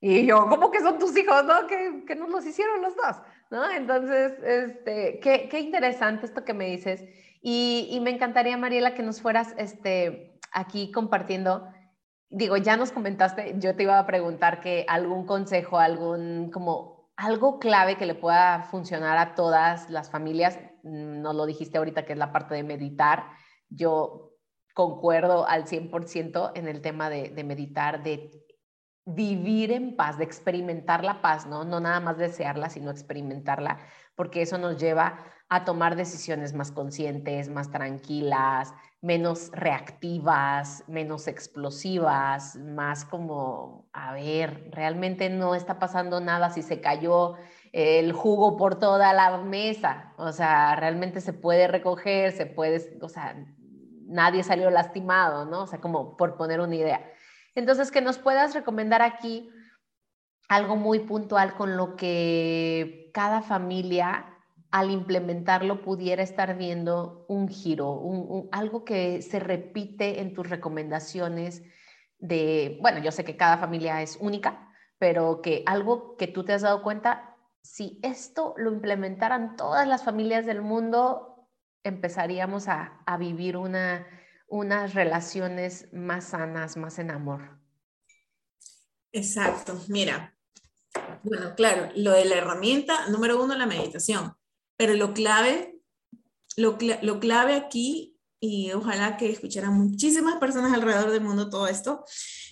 Y 0.00 0.24
yo, 0.24 0.48
¿cómo 0.48 0.70
que 0.70 0.80
son 0.80 0.98
tus 0.98 1.14
hijos, 1.14 1.44
no? 1.44 1.66
Que, 1.66 2.04
que 2.06 2.16
nos 2.16 2.30
los 2.30 2.46
hicieron 2.46 2.80
los 2.80 2.96
dos, 2.96 3.16
¿no? 3.50 3.70
Entonces, 3.70 4.32
este, 4.42 5.20
qué, 5.20 5.50
qué 5.50 5.60
interesante 5.60 6.24
esto 6.24 6.42
que 6.42 6.54
me 6.54 6.70
dices. 6.70 7.04
Y, 7.42 7.86
y, 7.90 8.00
me 8.00 8.08
encantaría, 8.08 8.56
Mariela, 8.56 8.94
que 8.94 9.02
nos 9.02 9.20
fueras 9.20 9.54
este, 9.58 10.40
aquí 10.52 10.90
compartiendo 10.90 11.68
digo, 12.30 12.56
ya 12.56 12.76
nos 12.76 12.92
comentaste, 12.92 13.56
yo 13.58 13.74
te 13.74 13.82
iba 13.82 13.98
a 13.98 14.06
preguntar 14.06 14.60
que 14.60 14.84
algún 14.88 15.26
consejo, 15.26 15.78
algún 15.78 16.50
como 16.50 17.10
algo 17.16 17.58
clave 17.58 17.96
que 17.96 18.06
le 18.06 18.14
pueda 18.14 18.62
funcionar 18.70 19.18
a 19.18 19.34
todas 19.34 19.90
las 19.90 20.10
familias, 20.10 20.58
mm, 20.82 21.20
nos 21.20 21.34
lo 21.34 21.46
dijiste 21.46 21.76
ahorita 21.76 22.04
que 22.04 22.12
es 22.14 22.18
la 22.18 22.32
parte 22.32 22.54
de 22.54 22.62
meditar, 22.62 23.24
yo 23.70 24.28
concuerdo 24.74 25.46
al 25.48 25.64
100% 25.64 26.52
en 26.54 26.68
el 26.68 26.80
tema 26.80 27.10
de, 27.10 27.42
meditar, 27.42 28.02
de 28.02 28.30
vivir 29.04 29.72
en 29.72 29.96
paz, 29.96 30.18
de 30.18 30.24
experimentar 30.24 31.02
la 31.02 31.20
paz, 31.20 31.46
¿no? 31.46 31.64
No 31.64 31.80
nada 31.80 31.98
más 31.98 32.16
desearla, 32.16 32.68
sino 32.68 32.90
experimentarla, 32.90 33.78
porque 34.14 34.42
eso 34.42 34.56
nos 34.58 34.78
lleva 34.78 35.24
a 35.48 35.64
tomar 35.64 35.96
decisiones 35.96 36.52
más 36.52 36.70
conscientes, 36.70 37.48
más 37.48 37.70
tranquilas, 37.70 38.74
menos 39.00 39.50
reactivas, 39.52 40.84
menos 40.88 41.26
explosivas, 41.26 42.56
más 42.56 43.04
como, 43.04 43.88
a 43.92 44.12
ver, 44.12 44.70
realmente 44.72 45.30
no 45.30 45.54
está 45.54 45.78
pasando 45.78 46.20
nada 46.20 46.50
si 46.50 46.62
se 46.62 46.80
cayó 46.80 47.34
el 47.72 48.12
jugo 48.12 48.56
por 48.56 48.78
toda 48.78 49.12
la 49.12 49.38
mesa, 49.38 50.12
o 50.18 50.32
sea, 50.32 50.76
realmente 50.76 51.20
se 51.20 51.32
puede 51.32 51.66
recoger, 51.66 52.32
se 52.32 52.46
puede, 52.46 52.98
o 53.00 53.08
sea, 53.08 53.36
nadie 54.08 54.42
salió 54.42 54.70
lastimado, 54.70 55.44
¿no? 55.44 55.62
O 55.62 55.66
sea, 55.66 55.80
como 55.80 56.16
por 56.16 56.36
poner 56.36 56.60
una 56.60 56.74
idea. 56.74 57.12
Entonces, 57.54 57.90
que 57.90 58.00
nos 58.00 58.18
puedas 58.18 58.54
recomendar 58.54 59.02
aquí 59.02 59.50
algo 60.48 60.76
muy 60.76 61.00
puntual 61.00 61.54
con 61.54 61.76
lo 61.76 61.96
que 61.96 63.10
cada 63.12 63.42
familia 63.42 64.34
al 64.70 64.90
implementarlo 64.90 65.82
pudiera 65.82 66.22
estar 66.22 66.56
viendo 66.56 67.24
un 67.28 67.48
giro, 67.48 68.48
algo 68.52 68.84
que 68.84 69.22
se 69.22 69.40
repite 69.40 70.20
en 70.20 70.34
tus 70.34 70.48
recomendaciones 70.48 71.62
de, 72.18 72.78
bueno, 72.82 72.98
yo 72.98 73.10
sé 73.10 73.24
que 73.24 73.36
cada 73.36 73.56
familia 73.56 74.02
es 74.02 74.18
única, 74.20 74.68
pero 74.98 75.40
que 75.40 75.62
algo 75.66 76.16
que 76.16 76.26
tú 76.26 76.44
te 76.44 76.52
has 76.52 76.62
dado 76.62 76.82
cuenta, 76.82 77.36
si 77.62 77.98
esto 78.02 78.54
lo 78.56 78.72
implementaran 78.72 79.56
todas 79.56 79.86
las 79.86 80.04
familias 80.04 80.44
del 80.44 80.60
mundo, 80.60 81.37
empezaríamos 81.84 82.68
a, 82.68 83.04
vivir 83.18 83.56
una, 83.56 84.06
unas 84.48 84.94
relaciones 84.94 85.88
más 85.92 86.28
sanas, 86.28 86.76
más 86.76 86.98
en 86.98 87.10
amor. 87.10 87.58
Exacto, 89.12 89.80
mira, 89.88 90.36
bueno, 91.22 91.54
claro, 91.56 91.90
lo 91.96 92.12
de 92.12 92.24
la 92.24 92.36
herramienta, 92.36 93.08
número 93.08 93.42
uno, 93.42 93.54
la 93.54 93.66
meditación. 93.66 94.34
Pero 94.76 94.94
lo 94.94 95.12
clave, 95.12 95.78
lo, 96.56 96.78
lo 97.02 97.20
clave 97.20 97.54
aquí, 97.54 98.16
y 98.40 98.72
ojalá 98.72 99.16
que 99.16 99.30
escucharan 99.30 99.74
muchísimas 99.74 100.36
personas 100.36 100.72
alrededor 100.72 101.10
del 101.10 101.22
mundo 101.22 101.50
todo 101.50 101.66
esto, 101.66 102.04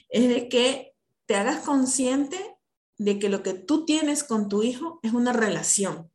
es 0.09 0.29
de 0.29 0.49
que 0.49 0.95
te 1.27 1.37
hagas 1.37 1.65
consciente 1.65 2.57
de 2.99 3.19
que 3.19 3.29
lo 3.29 3.43
que 3.43 3.55
tú 3.55 3.85
tienes 3.85 4.25
con 4.25 4.49
tu 4.49 4.63
hijo 4.63 5.01
es 5.03 5.13
una 5.13 5.33
relación. 5.33 6.11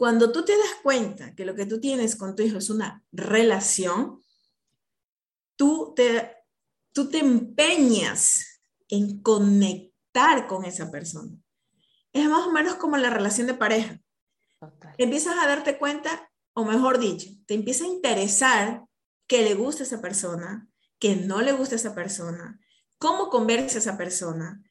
Cuando 0.00 0.32
tú 0.32 0.46
te 0.46 0.56
das 0.56 0.76
cuenta 0.82 1.34
que 1.34 1.44
lo 1.44 1.54
que 1.54 1.66
tú 1.66 1.78
tienes 1.78 2.16
con 2.16 2.34
tu 2.34 2.42
hijo 2.42 2.56
es 2.56 2.70
una 2.70 3.04
relación, 3.12 4.22
tú 5.56 5.92
te, 5.94 6.38
tú 6.92 7.10
te 7.10 7.18
empeñas 7.18 8.62
en 8.88 9.20
conectar 9.20 10.46
con 10.46 10.64
esa 10.64 10.90
persona 10.90 11.36
es 12.12 12.28
más 12.28 12.46
o 12.46 12.50
menos 12.50 12.76
como 12.76 12.96
la 12.96 13.10
relación 13.10 13.46
de 13.46 13.54
pareja. 13.54 14.00
Empiezas 14.98 15.38
a 15.38 15.46
darte 15.46 15.78
cuenta, 15.78 16.30
o 16.54 16.64
mejor 16.64 16.98
dicho, 16.98 17.30
te 17.46 17.54
empieza 17.54 17.84
a 17.84 17.88
interesar 17.88 18.84
que 19.26 19.42
le 19.42 19.54
gusta 19.54 19.82
a 19.82 19.86
esa 19.86 20.00
persona, 20.00 20.68
que 20.98 21.16
no 21.16 21.40
le 21.40 21.52
gusta 21.52 21.74
a 21.74 21.78
esa 21.78 21.94
persona, 21.94 22.58
cómo 22.98 23.30
conversa 23.30 23.78
esa 23.78 23.96
persona, 23.96 24.62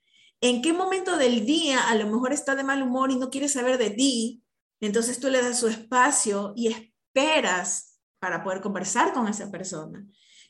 en 0.42 0.62
qué 0.62 0.74
momento 0.74 1.18
del 1.18 1.46
día 1.46 1.88
a 1.88 1.96
lo 1.96 2.08
mejor 2.08 2.34
está 2.34 2.56
de 2.56 2.64
mal 2.64 2.82
humor 2.82 3.12
y 3.12 3.18
no 3.18 3.30
quiere 3.30 3.48
saber 3.48 3.78
de 3.78 3.90
ti, 3.90 4.44
entonces 4.88 5.20
tú 5.20 5.30
le 5.30 5.42
das 5.42 5.60
su 5.60 5.68
espacio 5.68 6.54
y 6.56 6.68
esperas 6.68 8.00
para 8.20 8.44
poder 8.44 8.62
conversar 8.62 9.14
con 9.14 9.28
esa 9.28 9.50
persona. 9.52 10.06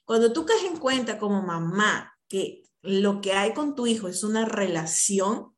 Cuando 0.06 0.34
tú 0.34 0.46
caes 0.46 0.64
en 0.64 0.78
cuenta 0.78 1.18
como 1.18 1.42
mamá 1.42 2.14
que 2.28 2.64
lo 2.82 3.22
que 3.22 3.34
hay 3.34 3.54
con 3.54 3.76
tu 3.76 3.88
hijo 3.88 4.08
es 4.08 4.24
una 4.24 4.46
relación, 4.46 5.54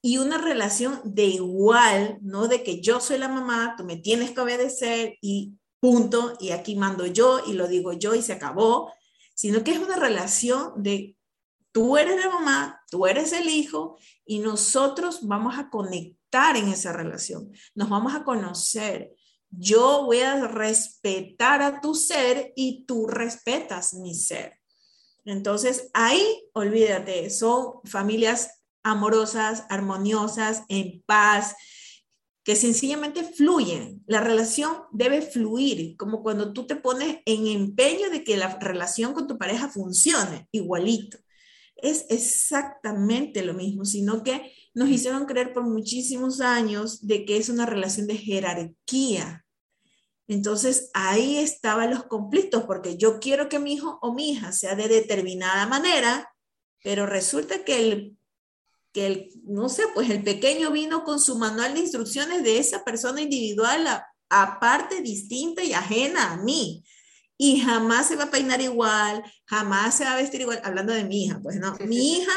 y 0.00 0.18
una 0.18 0.38
relación 0.38 1.00
de 1.04 1.24
igual, 1.24 2.18
no 2.22 2.48
de 2.48 2.62
que 2.62 2.80
yo 2.80 3.00
soy 3.00 3.18
la 3.18 3.28
mamá, 3.28 3.74
tú 3.76 3.84
me 3.84 3.96
tienes 3.96 4.30
que 4.30 4.40
obedecer 4.40 5.16
y 5.20 5.54
punto, 5.80 6.36
y 6.40 6.50
aquí 6.50 6.76
mando 6.76 7.06
yo 7.06 7.40
y 7.46 7.54
lo 7.54 7.66
digo 7.66 7.92
yo 7.92 8.14
y 8.14 8.22
se 8.22 8.32
acabó, 8.32 8.92
sino 9.34 9.62
que 9.64 9.72
es 9.72 9.78
una 9.78 9.96
relación 9.96 10.82
de 10.82 11.16
tú 11.72 11.96
eres 11.96 12.22
la 12.24 12.30
mamá, 12.30 12.80
tú 12.90 13.06
eres 13.06 13.32
el 13.32 13.48
hijo 13.48 13.98
y 14.24 14.38
nosotros 14.38 15.26
vamos 15.26 15.58
a 15.58 15.68
conectar 15.68 16.17
estar 16.28 16.56
en 16.58 16.68
esa 16.68 16.92
relación, 16.92 17.50
nos 17.74 17.88
vamos 17.88 18.14
a 18.14 18.22
conocer. 18.22 19.14
Yo 19.50 20.04
voy 20.04 20.20
a 20.20 20.46
respetar 20.46 21.62
a 21.62 21.80
tu 21.80 21.94
ser 21.94 22.52
y 22.54 22.84
tú 22.84 23.06
respetas 23.06 23.94
mi 23.94 24.14
ser. 24.14 24.58
Entonces, 25.24 25.88
ahí, 25.94 26.22
olvídate, 26.52 27.30
son 27.30 27.80
familias 27.84 28.62
amorosas, 28.82 29.64
armoniosas, 29.70 30.64
en 30.68 31.02
paz, 31.06 31.54
que 32.44 32.56
sencillamente 32.56 33.24
fluyen. 33.24 34.02
La 34.06 34.20
relación 34.20 34.82
debe 34.92 35.22
fluir, 35.22 35.96
como 35.96 36.22
cuando 36.22 36.52
tú 36.52 36.66
te 36.66 36.76
pones 36.76 37.18
en 37.24 37.46
empeño 37.46 38.10
de 38.10 38.22
que 38.22 38.36
la 38.36 38.58
relación 38.58 39.14
con 39.14 39.26
tu 39.26 39.38
pareja 39.38 39.68
funcione, 39.68 40.46
igualito. 40.52 41.18
Es 41.74 42.04
exactamente 42.10 43.42
lo 43.42 43.54
mismo, 43.54 43.84
sino 43.86 44.22
que 44.22 44.52
nos 44.78 44.90
hicieron 44.90 45.26
creer 45.26 45.52
por 45.52 45.64
muchísimos 45.64 46.40
años 46.40 47.04
de 47.04 47.24
que 47.24 47.36
es 47.36 47.48
una 47.48 47.66
relación 47.66 48.06
de 48.06 48.16
jerarquía. 48.16 49.44
Entonces 50.28 50.90
ahí 50.94 51.38
estaban 51.38 51.90
los 51.90 52.04
conflictos, 52.04 52.62
porque 52.62 52.96
yo 52.96 53.18
quiero 53.18 53.48
que 53.48 53.58
mi 53.58 53.72
hijo 53.72 53.98
o 54.02 54.14
mi 54.14 54.30
hija 54.30 54.52
sea 54.52 54.76
de 54.76 54.86
determinada 54.86 55.66
manera, 55.66 56.32
pero 56.84 57.06
resulta 57.06 57.64
que 57.64 57.80
el 57.80 58.16
que 58.92 59.06
el, 59.06 59.30
no 59.42 59.68
sé, 59.68 59.82
pues 59.94 60.08
el 60.10 60.22
pequeño 60.22 60.70
vino 60.70 61.02
con 61.02 61.18
su 61.18 61.36
manual 61.36 61.74
de 61.74 61.80
instrucciones 61.80 62.44
de 62.44 62.58
esa 62.58 62.84
persona 62.84 63.20
individual 63.20 63.84
aparte, 64.30 65.02
distinta 65.02 65.64
y 65.64 65.72
ajena 65.72 66.32
a 66.32 66.36
mí. 66.36 66.84
Y 67.36 67.60
jamás 67.60 68.06
se 68.06 68.14
va 68.14 68.24
a 68.24 68.30
peinar 68.30 68.60
igual, 68.60 69.24
jamás 69.44 69.96
se 69.96 70.04
va 70.04 70.12
a 70.12 70.16
vestir 70.16 70.42
igual, 70.42 70.60
hablando 70.62 70.92
de 70.92 71.04
mi 71.04 71.24
hija, 71.24 71.40
pues 71.42 71.56
no, 71.56 71.76
mi 71.80 72.12
hija 72.12 72.32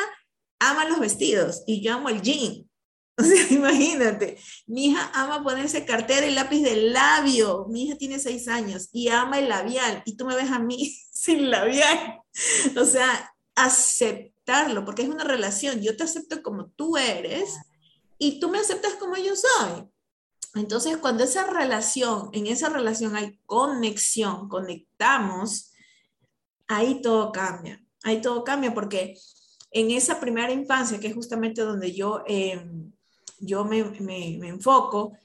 ama 0.62 0.86
los 0.86 1.00
vestidos 1.00 1.64
y 1.66 1.82
yo 1.82 1.96
amo 1.96 2.10
el 2.10 2.22
jean. 2.22 2.68
O 3.18 3.24
sea, 3.24 3.46
imagínate, 3.52 4.40
mi 4.66 4.86
hija 4.86 5.12
ama 5.14 5.44
ponerse 5.44 5.86
cartera 5.86 6.26
y 6.26 6.34
lápiz 6.34 6.64
de 6.64 6.78
labio. 6.78 7.68
Mi 7.70 7.84
hija 7.84 7.98
tiene 7.98 8.18
seis 8.18 8.48
años 8.48 8.90
y 8.94 9.10
ama 9.10 9.38
el 9.38 9.50
labial. 9.50 10.02
Y 10.06 10.16
tú 10.16 10.26
me 10.26 10.36
ves 10.36 10.50
a 10.50 10.60
mí 10.60 10.98
sin 11.12 11.52
labial. 11.52 12.20
O 12.80 12.86
sea, 12.86 13.32
aceptar 13.54 14.84
porque 14.86 15.04
es 15.04 15.10
una 15.10 15.26
relación. 15.26 15.82
Yo 15.82 15.96
te 15.96 16.04
acepto 16.04 16.42
como 16.42 16.70
tú 16.70 16.98
eres 16.98 17.58
y 18.18 18.40
tú 18.40 18.50
me 18.50 18.60
aceptas 18.60 18.94
como 18.94 19.18
yo 19.18 19.36
soy. 19.36 19.84
Entonces, 20.56 20.98
cuando 20.98 21.24
esa 21.24 21.46
relación, 21.46 22.30
en 22.34 22.48
esa 22.48 22.70
relación 22.70 23.16
hay 23.16 23.38
conexión, 23.46 24.50
conectamos, 24.50 25.72
ahí 26.68 27.02
todo 27.02 27.32
cambia. 27.32 27.84
Ahí 28.04 28.20
todo 28.22 28.44
cambia 28.44 28.74
porque 28.74 29.16
en 29.72 29.92
esa 29.92 30.20
primera 30.20 30.52
infancia, 30.52 31.00
que 31.00 31.08
es 31.08 31.14
justamente 31.14 31.62
donde 31.62 31.94
yo, 31.94 32.24
em, 32.28 32.92
yo 33.40 33.66
me, 33.66 33.84
me, 33.84 34.38
me 34.40 34.50
enfoco, 34.50 35.18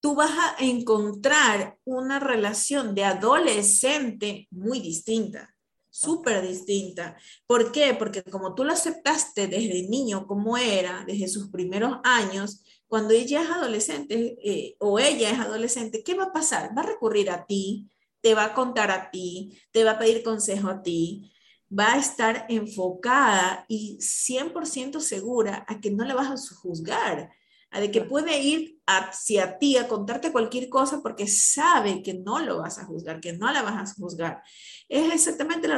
tú 0.00 0.14
vas 0.14 0.30
a 0.30 0.56
encontrar 0.58 1.78
una 1.84 2.20
relación 2.20 2.94
de 2.94 3.04
adolescente 3.04 4.48
muy 4.50 4.80
distinta 4.80 5.54
súper 5.94 6.44
distinta. 6.44 7.16
¿Por 7.46 7.70
qué? 7.70 7.94
Porque 7.94 8.24
como 8.24 8.56
tú 8.56 8.64
lo 8.64 8.72
aceptaste 8.72 9.46
desde 9.46 9.88
niño 9.88 10.26
como 10.26 10.56
era, 10.58 11.04
desde 11.06 11.28
sus 11.28 11.50
primeros 11.50 11.98
años, 12.02 12.64
cuando 12.88 13.14
ella 13.14 13.42
es 13.42 13.50
adolescente 13.50 14.36
eh, 14.44 14.74
o 14.80 14.98
ella 14.98 15.30
es 15.30 15.38
adolescente, 15.38 16.02
¿qué 16.02 16.14
va 16.14 16.24
a 16.24 16.32
pasar? 16.32 16.76
Va 16.76 16.82
a 16.82 16.86
recurrir 16.86 17.30
a 17.30 17.46
ti, 17.46 17.88
te 18.20 18.34
va 18.34 18.46
a 18.46 18.54
contar 18.54 18.90
a 18.90 19.12
ti, 19.12 19.56
te 19.70 19.84
va 19.84 19.92
a 19.92 19.98
pedir 20.00 20.24
consejo 20.24 20.68
a 20.68 20.82
ti, 20.82 21.30
va 21.78 21.94
a 21.94 21.98
estar 21.98 22.46
enfocada 22.48 23.64
y 23.68 23.98
100% 23.98 25.00
segura 25.00 25.64
a 25.68 25.80
que 25.80 25.90
no 25.90 26.04
le 26.04 26.14
vas 26.14 26.30
a 26.30 26.54
juzgar, 26.54 27.30
a 27.70 27.80
de 27.80 27.90
que 27.90 28.02
puede 28.02 28.40
ir 28.40 28.78
hacia 28.86 29.58
ti 29.58 29.76
a 29.76 29.88
contarte 29.88 30.30
cualquier 30.30 30.68
cosa 30.68 31.00
porque 31.02 31.26
sabe 31.26 32.02
que 32.02 32.14
no 32.14 32.38
lo 32.38 32.58
vas 32.58 32.78
a 32.78 32.84
juzgar, 32.84 33.20
que 33.20 33.32
no 33.32 33.52
la 33.52 33.62
vas 33.62 33.90
a 33.90 33.94
juzgar. 33.94 34.42
Es 34.88 35.12
exactamente 35.12 35.68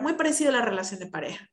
muy 0.00 0.12
parecido 0.12 0.50
a 0.50 0.52
la 0.52 0.62
relación 0.62 1.00
de 1.00 1.08
pareja. 1.08 1.50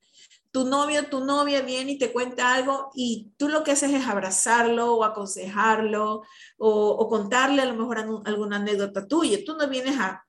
Tu 0.52 0.66
novio, 0.66 1.08
tu 1.08 1.24
novia 1.24 1.62
viene 1.62 1.94
y 1.94 1.98
te 1.98 2.12
cuenta 2.12 2.54
algo 2.54 2.92
y 2.94 3.32
tú 3.38 3.48
lo 3.48 3.64
que 3.64 3.72
haces 3.72 3.94
es 3.94 4.06
abrazarlo 4.06 4.96
o 4.96 5.04
aconsejarlo 5.06 6.24
o, 6.58 7.08
contarle 7.08 7.62
a 7.62 7.66
lo 7.66 7.76
mejor 7.76 8.00
alguna 8.26 8.58
anécdota 8.58 9.08
tuya. 9.08 9.40
Tú 9.46 9.56
no 9.56 9.68
vienes 9.70 9.98
a 9.98 10.26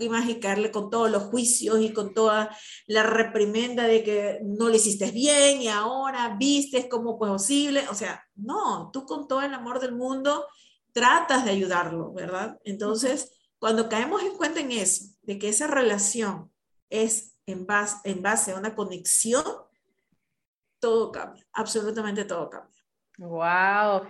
y 0.00 0.08
magicarle 0.08 0.70
con 0.70 0.90
todos 0.90 1.10
los 1.10 1.24
juicios 1.24 1.80
y 1.80 1.92
con 1.92 2.12
toda 2.12 2.56
la 2.86 3.02
reprimenda 3.02 3.84
de 3.84 4.02
que 4.02 4.40
no 4.44 4.68
le 4.68 4.76
hiciste 4.76 5.10
bien 5.10 5.62
y 5.62 5.68
ahora 5.68 6.36
vistes 6.38 6.86
como 6.86 7.18
posible. 7.18 7.86
O 7.88 7.94
sea, 7.94 8.24
no, 8.34 8.90
tú 8.92 9.06
con 9.06 9.28
todo 9.28 9.42
el 9.42 9.54
amor 9.54 9.80
del 9.80 9.94
mundo 9.94 10.46
tratas 10.92 11.44
de 11.44 11.52
ayudarlo, 11.52 12.12
¿verdad? 12.12 12.58
Entonces, 12.64 13.30
cuando 13.58 13.88
caemos 13.88 14.22
en 14.22 14.36
cuenta 14.36 14.60
en 14.60 14.72
eso, 14.72 15.04
de 15.22 15.38
que 15.38 15.48
esa 15.48 15.66
relación 15.66 16.50
es 16.90 17.36
en 17.46 17.66
base, 17.66 17.96
en 18.04 18.22
base 18.22 18.52
a 18.52 18.58
una 18.58 18.74
conexión, 18.74 19.44
todo 20.80 21.12
cambia, 21.12 21.46
absolutamente 21.52 22.24
todo 22.24 22.50
cambia. 22.50 22.84
Wow. 23.18 24.08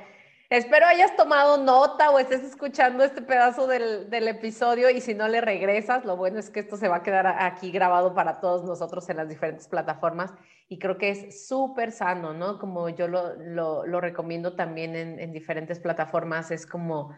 Espero 0.51 0.87
hayas 0.87 1.15
tomado 1.15 1.63
nota 1.63 2.11
o 2.11 2.19
estés 2.19 2.43
escuchando 2.43 3.05
este 3.05 3.21
pedazo 3.21 3.67
del, 3.67 4.09
del, 4.09 4.29
episodio 4.29 4.89
y 4.89 5.03
si 5.03 5.13
no 5.13 5.29
le 5.29 5.43
regresas, 5.43 6.07
lo 6.07 6.17
bueno 6.17 6.39
es 6.39 6.49
que 6.49 6.61
esto 6.61 6.79
se 6.79 6.89
va 6.89 6.97
a 6.97 7.03
quedar 7.03 7.27
aquí 7.27 7.71
grabado 7.71 8.15
para 8.15 8.41
todos 8.41 8.65
nosotros 8.65 9.07
en 9.11 9.19
las 9.19 9.29
diferentes 9.29 9.69
plataformas 9.69 10.33
y 10.67 10.79
creo 10.79 10.97
que 10.97 11.11
es 11.11 11.47
súper 11.47 11.93
sano, 11.93 12.33
¿no? 12.33 12.59
Como 12.59 12.89
yo 12.89 13.09
lo, 13.09 13.35
lo, 13.35 14.01
recomiendo 14.01 14.55
también 14.55 14.97
en, 14.97 15.21
en, 15.21 15.33
diferentes 15.35 15.81
plataformas, 15.81 16.51
es 16.51 16.65
como 16.65 17.15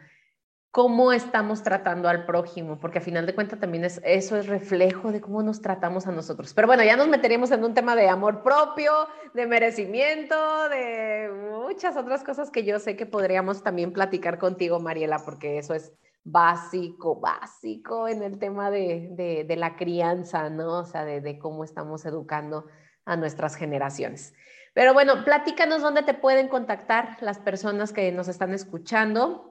cómo 0.71 1.13
estamos 1.13 1.63
tratando 1.63 2.09
al 2.09 2.27
prójimo, 2.27 2.79
porque 2.79 2.99
a 2.99 3.03
final 3.03 3.27
de 3.27 3.35
cuentas 3.35 3.59
también 3.59 3.85
es, 3.85 4.01
eso 4.05 4.37
es 4.37 4.47
reflejo 4.47 5.11
de 5.11 5.21
cómo 5.21 5.43
nos 5.43 5.61
tratamos 5.61 6.07
a 6.07 6.13
nosotros. 6.13 6.55
Pero 6.55 6.69
bueno, 6.69 6.85
ya 6.85 6.97
nos 6.97 7.09
meteríamos 7.09 7.51
en 7.51 7.65
un 7.65 7.75
tema 7.75 7.97
de 7.97 8.09
amor 8.09 8.43
propio, 8.43 8.93
de 9.35 9.47
merecimiento, 9.47 10.69
de 10.69 11.29
muchas 11.51 11.97
otras 11.97 12.23
cosas 12.23 12.51
que 12.51 12.65
yo 12.65 12.79
sé 12.79 12.97
que 12.97 13.07
podríamos 13.07 13.63
también 13.63 13.93
platicar 13.93 14.39
contigo, 14.39 14.79
Mariela, 14.79 15.19
porque 15.25 15.59
eso 15.59 15.75
es 15.75 15.93
básico, 16.23 17.19
básico 17.19 18.07
en 18.07 18.23
el 18.23 18.39
tema 18.39 18.71
de, 18.71 19.45
de, 19.47 19.57
la 19.57 19.75
crianza, 19.75 20.51
¿no? 20.51 20.81
O 20.81 20.85
sea, 20.85 21.05
de, 21.05 21.21
de 21.21 21.39
cómo 21.39 21.65
estamos 21.65 22.05
educando 22.05 22.67
a 23.05 23.17
nuestras 23.17 23.57
generaciones. 23.57 24.35
Pero 24.73 24.95
bueno, 24.95 25.25
platícanos 25.25 25.83
dónde 25.83 26.03
te 26.03 26.15
pueden 26.15 26.47
contactar 26.47 27.17
las 27.21 27.41
personas 27.41 27.93
que 27.93 28.13
nos 28.13 28.29
están 28.29 28.53
escuchando 28.53 29.50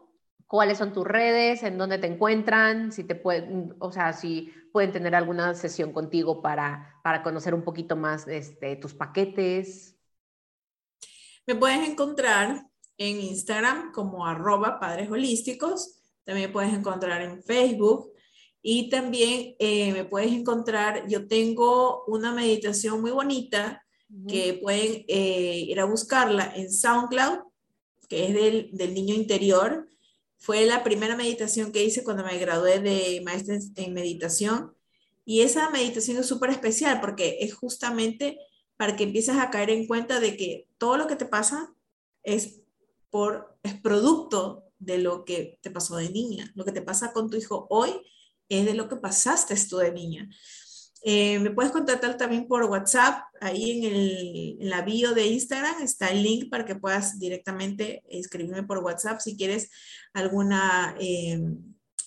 cuáles 0.50 0.80
son 0.80 0.94
tus 0.94 1.06
redes, 1.06 1.62
en 1.62 1.78
dónde 1.78 2.00
te 2.00 2.08
encuentran, 2.08 2.92
si 2.92 3.04
te 3.04 3.14
pueden, 3.14 3.76
o 3.78 3.92
sea, 3.92 4.14
si 4.14 4.52
pueden 4.74 4.92
tener 4.92 5.14
alguna 5.14 5.54
sesión 5.54 5.94
contigo 5.94 6.42
para, 6.42 7.00
para 7.04 7.22
conocer 7.22 7.54
un 7.54 7.64
poquito 7.64 7.96
más 7.96 8.28
este, 8.28 8.76
tus 8.76 8.96
paquetes. 8.96 9.96
Me 11.46 11.54
puedes 11.54 11.88
encontrar 11.88 12.68
en 12.98 13.22
Instagram 13.22 13.92
como 13.92 14.26
arroba 14.26 14.80
padres 14.80 15.12
holísticos, 15.12 16.02
también 16.24 16.52
puedes 16.52 16.74
encontrar 16.74 17.22
en 17.22 17.44
Facebook 17.44 18.12
y 18.64 18.90
también 18.90 19.56
eh, 19.60 19.94
me 19.94 20.04
puedes 20.04 20.32
encontrar, 20.32 21.08
yo 21.08 21.28
tengo 21.28 22.06
una 22.06 22.34
meditación 22.34 23.02
muy 23.02 23.12
bonita 23.12 23.86
que 24.28 24.60
pueden 24.64 25.06
eh, 25.08 25.66
ir 25.68 25.80
a 25.80 25.86
buscarla 25.86 26.52
en 26.56 26.72
SoundCloud, 26.72 27.42
que 28.08 28.26
es 28.26 28.34
del, 28.34 28.70
del 28.74 28.96
niño 28.96 29.14
interior 29.14 29.88
fue 30.39 30.65
la 30.65 30.84
primera 30.84 31.15
meditación 31.17 31.71
que 31.71 31.84
hice 31.84 32.04
cuando 32.04 32.23
me 32.23 32.38
gradué 32.38 32.80
de 32.80 33.21
maestra 33.23 33.60
en 33.75 33.93
meditación. 33.93 34.73
Y 35.25 35.41
esa 35.41 35.69
meditación 35.69 36.17
es 36.17 36.28
súper 36.28 36.49
especial 36.49 37.02
porque 37.02 37.38
es 37.41 37.54
justamente 37.54 38.39
para 38.78 38.95
que 38.95 39.04
empieces 39.04 39.36
a 39.36 39.49
caer 39.49 39.69
en 39.69 39.86
cuenta 39.86 40.21
de 40.21 40.38
que 40.38 40.67
todo 40.78 40.97
lo 40.97 41.08
que 41.08 41.17
te 41.17 41.25
pasa 41.25 41.75
es, 42.23 42.62
por, 43.10 43.60
es 43.63 43.80
producto 43.82 44.63
de 44.80 44.97
lo 44.97 45.25
que 45.25 45.60
te 45.62 45.69
pasó 45.69 45.97
de 45.97 46.10
niña. 46.10 46.49
Lo 46.56 46.63
que 46.63 46.71
te 46.71 46.82
pasa 46.82 47.12
con 47.12 47.30
tu 47.30 47.36
hijo 47.36 47.67
hoy 47.69 47.91
es 48.47 48.65
de 48.65 48.73
lo 48.73 48.88
que 48.88 48.95
pasaste 48.95 49.56
tú 49.69 49.78
de 49.78 49.91
niña. 49.91 50.30
Eh, 51.02 51.40
me 51.40 51.52
puedes 51.52 51.72
contactar 51.72 52.18
también 52.18 52.48
por 52.48 52.64
WhatsApp. 52.66 53.24
Ahí 53.40 53.86
en, 53.86 53.94
el, 53.94 54.58
en, 54.60 54.70
la 54.70 54.82
bio 54.82 55.14
de 55.14 55.28
Instagram 55.28 55.82
está 55.82 56.10
el 56.10 56.24
link 56.24 56.50
para 56.50 56.66
que 56.66 56.76
puedas 56.76 57.20
directamente 57.20 58.04
escribirme 58.10 58.64
por 58.64 58.80
WhatsApp 58.80 59.20
si 59.20 59.38
quieres 59.38 59.72
alguna 60.14 60.96
eh, 61.00 61.42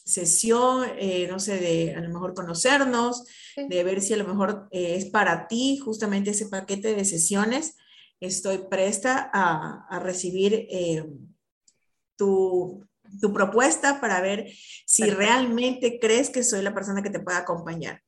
sesión, 0.05 0.87
eh, 0.99 1.27
no 1.29 1.39
sé, 1.39 1.59
de 1.59 1.95
a 1.95 2.01
lo 2.01 2.09
mejor 2.11 2.35
conocernos, 2.35 3.25
de 3.57 3.85
ver 3.85 4.01
si 4.03 4.15
a 4.15 4.19
lo 4.19 4.27
mejor 4.27 4.69
es 4.71 5.07
para 5.07 5.47
ti 5.47 5.79
justamente 5.79 6.31
ese 6.31 6.49
paquete 6.49 6.95
de 6.95 7.05
sesiones. 7.05 7.77
Estoy 8.21 8.59
presta 8.71 9.31
a, 9.33 9.87
a 9.89 9.99
recibir 9.99 10.67
tu, 12.17 12.87
tu 13.21 13.33
propuesta 13.33 14.01
para 14.01 14.21
ver 14.21 14.47
si 14.87 15.11
realmente 15.11 15.99
crees 16.01 16.31
que 16.31 16.43
soy 16.43 16.63
la 16.63 16.75
persona 16.75 17.03
que 17.03 17.11
te 17.11 17.21
pueda 17.21 17.39
acompañar. 17.39 18.03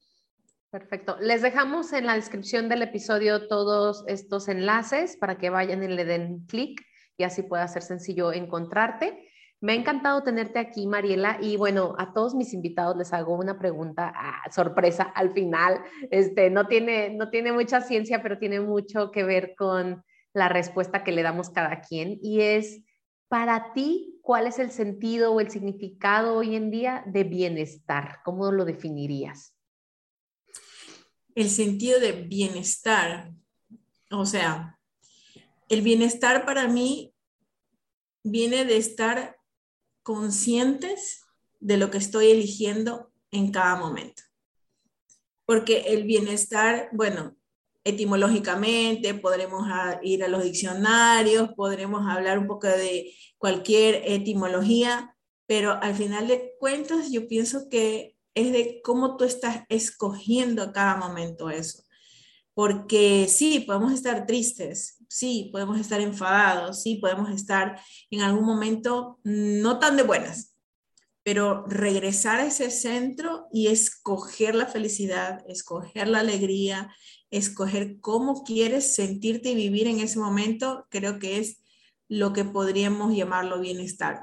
Perfecto. 0.74 1.16
Les 1.20 1.40
dejamos 1.40 1.92
en 1.92 2.04
la 2.04 2.16
descripción 2.16 2.68
del 2.68 2.82
episodio 2.82 3.46
todos 3.46 4.02
estos 4.08 4.48
enlaces 4.48 5.16
para 5.16 5.38
que 5.38 5.48
vayan 5.48 5.84
y 5.84 5.86
le 5.86 6.04
den 6.04 6.46
clic 6.46 6.82
y 7.16 7.22
así 7.22 7.44
pueda 7.44 7.68
ser 7.68 7.82
sencillo 7.82 8.32
encontrarte. 8.32 9.30
Me 9.60 9.70
ha 9.70 9.76
encantado 9.76 10.24
tenerte 10.24 10.58
aquí, 10.58 10.88
Mariela, 10.88 11.38
y 11.40 11.56
bueno, 11.56 11.94
a 11.96 12.12
todos 12.12 12.34
mis 12.34 12.52
invitados 12.52 12.96
les 12.96 13.12
hago 13.12 13.36
una 13.36 13.56
pregunta 13.56 14.12
ah, 14.16 14.50
sorpresa 14.50 15.04
al 15.04 15.32
final. 15.32 15.80
Este, 16.10 16.50
no, 16.50 16.66
tiene, 16.66 17.10
no 17.10 17.30
tiene 17.30 17.52
mucha 17.52 17.80
ciencia, 17.80 18.20
pero 18.20 18.40
tiene 18.40 18.58
mucho 18.58 19.12
que 19.12 19.22
ver 19.22 19.54
con 19.56 20.02
la 20.32 20.48
respuesta 20.48 21.04
que 21.04 21.12
le 21.12 21.22
damos 21.22 21.50
cada 21.50 21.82
quien, 21.82 22.18
y 22.20 22.40
es, 22.40 22.82
para 23.28 23.72
ti, 23.74 24.18
¿cuál 24.22 24.48
es 24.48 24.58
el 24.58 24.72
sentido 24.72 25.32
o 25.32 25.38
el 25.38 25.52
significado 25.52 26.34
hoy 26.34 26.56
en 26.56 26.72
día 26.72 27.04
de 27.06 27.22
bienestar? 27.22 28.18
¿Cómo 28.24 28.50
lo 28.50 28.64
definirías? 28.64 29.53
El 31.34 31.50
sentido 31.50 32.00
de 32.00 32.12
bienestar, 32.12 33.32
o 34.10 34.24
sea, 34.24 34.78
el 35.68 35.82
bienestar 35.82 36.44
para 36.44 36.68
mí 36.68 37.14
viene 38.22 38.64
de 38.64 38.76
estar 38.76 39.36
conscientes 40.02 41.24
de 41.60 41.76
lo 41.76 41.90
que 41.90 41.98
estoy 41.98 42.30
eligiendo 42.30 43.10
en 43.30 43.50
cada 43.50 43.76
momento. 43.76 44.22
Porque 45.46 45.78
el 45.88 46.04
bienestar, 46.04 46.88
bueno, 46.92 47.36
etimológicamente, 47.84 49.14
podremos 49.14 49.66
ir 50.02 50.24
a 50.24 50.28
los 50.28 50.42
diccionarios, 50.42 51.50
podremos 51.54 52.06
hablar 52.08 52.38
un 52.38 52.46
poco 52.46 52.66
de 52.66 53.14
cualquier 53.36 54.02
etimología, 54.06 55.14
pero 55.46 55.72
al 55.72 55.94
final 55.94 56.28
de 56.28 56.54
cuentas 56.58 57.10
yo 57.10 57.28
pienso 57.28 57.68
que 57.68 58.13
es 58.34 58.52
de 58.52 58.80
cómo 58.82 59.16
tú 59.16 59.24
estás 59.24 59.64
escogiendo 59.68 60.62
a 60.62 60.72
cada 60.72 60.96
momento 60.96 61.50
eso. 61.50 61.84
Porque 62.54 63.26
sí, 63.28 63.60
podemos 63.60 63.92
estar 63.92 64.26
tristes, 64.26 64.98
sí, 65.08 65.50
podemos 65.52 65.78
estar 65.78 66.00
enfadados, 66.00 66.82
sí, 66.82 66.96
podemos 66.96 67.30
estar 67.30 67.80
en 68.10 68.20
algún 68.20 68.44
momento 68.44 69.18
no 69.24 69.78
tan 69.78 69.96
de 69.96 70.04
buenas, 70.04 70.56
pero 71.24 71.64
regresar 71.66 72.38
a 72.40 72.46
ese 72.46 72.70
centro 72.70 73.48
y 73.52 73.68
escoger 73.68 74.54
la 74.54 74.66
felicidad, 74.66 75.42
escoger 75.48 76.06
la 76.06 76.20
alegría, 76.20 76.94
escoger 77.30 77.98
cómo 78.00 78.44
quieres 78.44 78.94
sentirte 78.94 79.50
y 79.50 79.54
vivir 79.56 79.88
en 79.88 80.00
ese 80.00 80.18
momento, 80.18 80.86
creo 80.90 81.18
que 81.18 81.38
es 81.38 81.58
lo 82.08 82.32
que 82.32 82.44
podríamos 82.44 83.16
llamarlo 83.16 83.60
bienestar. 83.60 84.20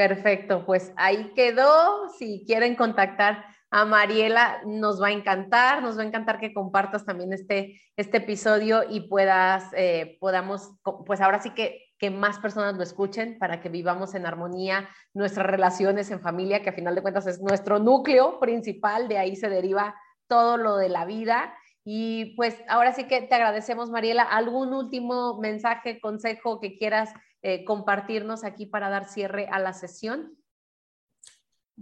Perfecto, 0.00 0.64
pues 0.64 0.94
ahí 0.96 1.30
quedó. 1.36 2.08
Si 2.18 2.42
quieren 2.46 2.74
contactar 2.74 3.44
a 3.70 3.84
Mariela, 3.84 4.62
nos 4.64 4.98
va 4.98 5.08
a 5.08 5.12
encantar, 5.12 5.82
nos 5.82 5.98
va 5.98 6.02
a 6.04 6.06
encantar 6.06 6.40
que 6.40 6.54
compartas 6.54 7.04
también 7.04 7.34
este, 7.34 7.78
este 7.98 8.16
episodio 8.16 8.82
y 8.88 9.00
puedas, 9.10 9.64
eh, 9.76 10.16
podamos, 10.18 10.70
pues 11.04 11.20
ahora 11.20 11.42
sí 11.42 11.50
que, 11.50 11.82
que 11.98 12.10
más 12.10 12.38
personas 12.38 12.78
lo 12.78 12.82
escuchen 12.82 13.38
para 13.38 13.60
que 13.60 13.68
vivamos 13.68 14.14
en 14.14 14.24
armonía 14.24 14.88
nuestras 15.12 15.44
relaciones 15.44 16.10
en 16.10 16.22
familia, 16.22 16.62
que 16.62 16.70
a 16.70 16.72
final 16.72 16.94
de 16.94 17.02
cuentas 17.02 17.26
es 17.26 17.38
nuestro 17.42 17.78
núcleo 17.78 18.40
principal, 18.40 19.06
de 19.06 19.18
ahí 19.18 19.36
se 19.36 19.50
deriva 19.50 19.94
todo 20.28 20.56
lo 20.56 20.78
de 20.78 20.88
la 20.88 21.04
vida. 21.04 21.52
Y 21.84 22.34
pues 22.36 22.56
ahora 22.68 22.94
sí 22.94 23.04
que 23.04 23.20
te 23.20 23.34
agradecemos, 23.34 23.90
Mariela. 23.90 24.22
¿Algún 24.22 24.72
último 24.72 25.38
mensaje, 25.40 26.00
consejo 26.00 26.58
que 26.58 26.78
quieras 26.78 27.12
eh, 27.42 27.64
compartirnos 27.64 28.44
aquí 28.44 28.66
para 28.66 28.90
dar 28.90 29.08
cierre 29.08 29.48
a 29.50 29.58
la 29.58 29.72
sesión? 29.72 30.36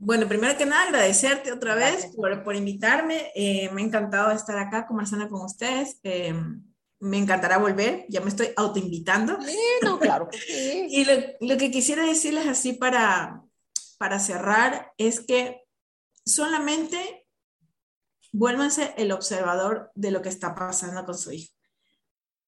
Bueno, 0.00 0.28
primero 0.28 0.56
que 0.56 0.64
nada, 0.64 0.84
agradecerte 0.84 1.50
otra 1.50 1.74
vez 1.74 2.14
por, 2.16 2.54
invitarme. 2.54 3.32
Eh, 3.34 3.68
me 3.72 3.82
ha 3.82 3.84
encantado 3.84 4.30
estar 4.30 4.56
acá 4.58 4.86
conversando 4.86 5.28
con 5.28 5.44
ustedes. 5.44 5.98
Eh, 6.04 6.32
me 7.00 7.18
encantará 7.18 7.58
volver, 7.58 8.06
ya 8.08 8.20
me 8.20 8.28
estoy 8.28 8.50
autoinvitando. 8.56 9.40
Sí, 9.42 9.58
no, 9.82 9.98
claro 9.98 10.28
sí. 10.46 10.86
y 10.88 11.04
lo, 11.04 11.56
que 11.56 11.70
quisiera 11.70 12.04
decirles 12.04 12.46
así 12.46 12.72
para, 12.72 13.42
para 13.98 14.20
cerrar 14.20 14.92
es 14.98 15.20
que 15.20 15.64
solamente 16.24 17.26
vuélvanse 18.32 18.94
el 18.96 19.10
observador 19.10 19.90
de 19.94 20.10
lo 20.12 20.22
que 20.22 20.28
está 20.28 20.54
pasando 20.54 21.04
con 21.04 21.18
su 21.18 21.32
hijo. 21.32 21.52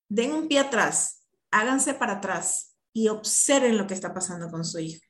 Den 0.09 0.33
un 0.33 0.49
pie 0.49 0.61
atrás, 0.61 1.27
háganse 1.51 1.95
para 1.95 2.15
atrás 2.15 2.70
y 2.93 3.09
observen 3.09 3.79
lo 3.79 3.87
que 3.87 3.95
está 3.95 4.13
pasando 4.13 4.51
con 4.51 4.65
su 4.65 4.79
hijo 4.79 5.01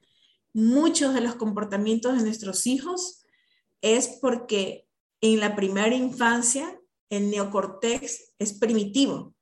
muchos 0.52 1.14
de 1.14 1.20
los 1.20 1.36
comportamientos 1.36 2.16
de 2.16 2.22
nuestros 2.22 2.66
hijos 2.66 3.24
es 3.80 4.18
porque 4.20 4.86
en 5.20 5.40
la 5.40 5.54
primera 5.54 5.94
infancia 5.94 6.78
el 7.08 7.30
neocortex 7.30 8.32
es 8.38 8.52
primitivo. 8.54 9.34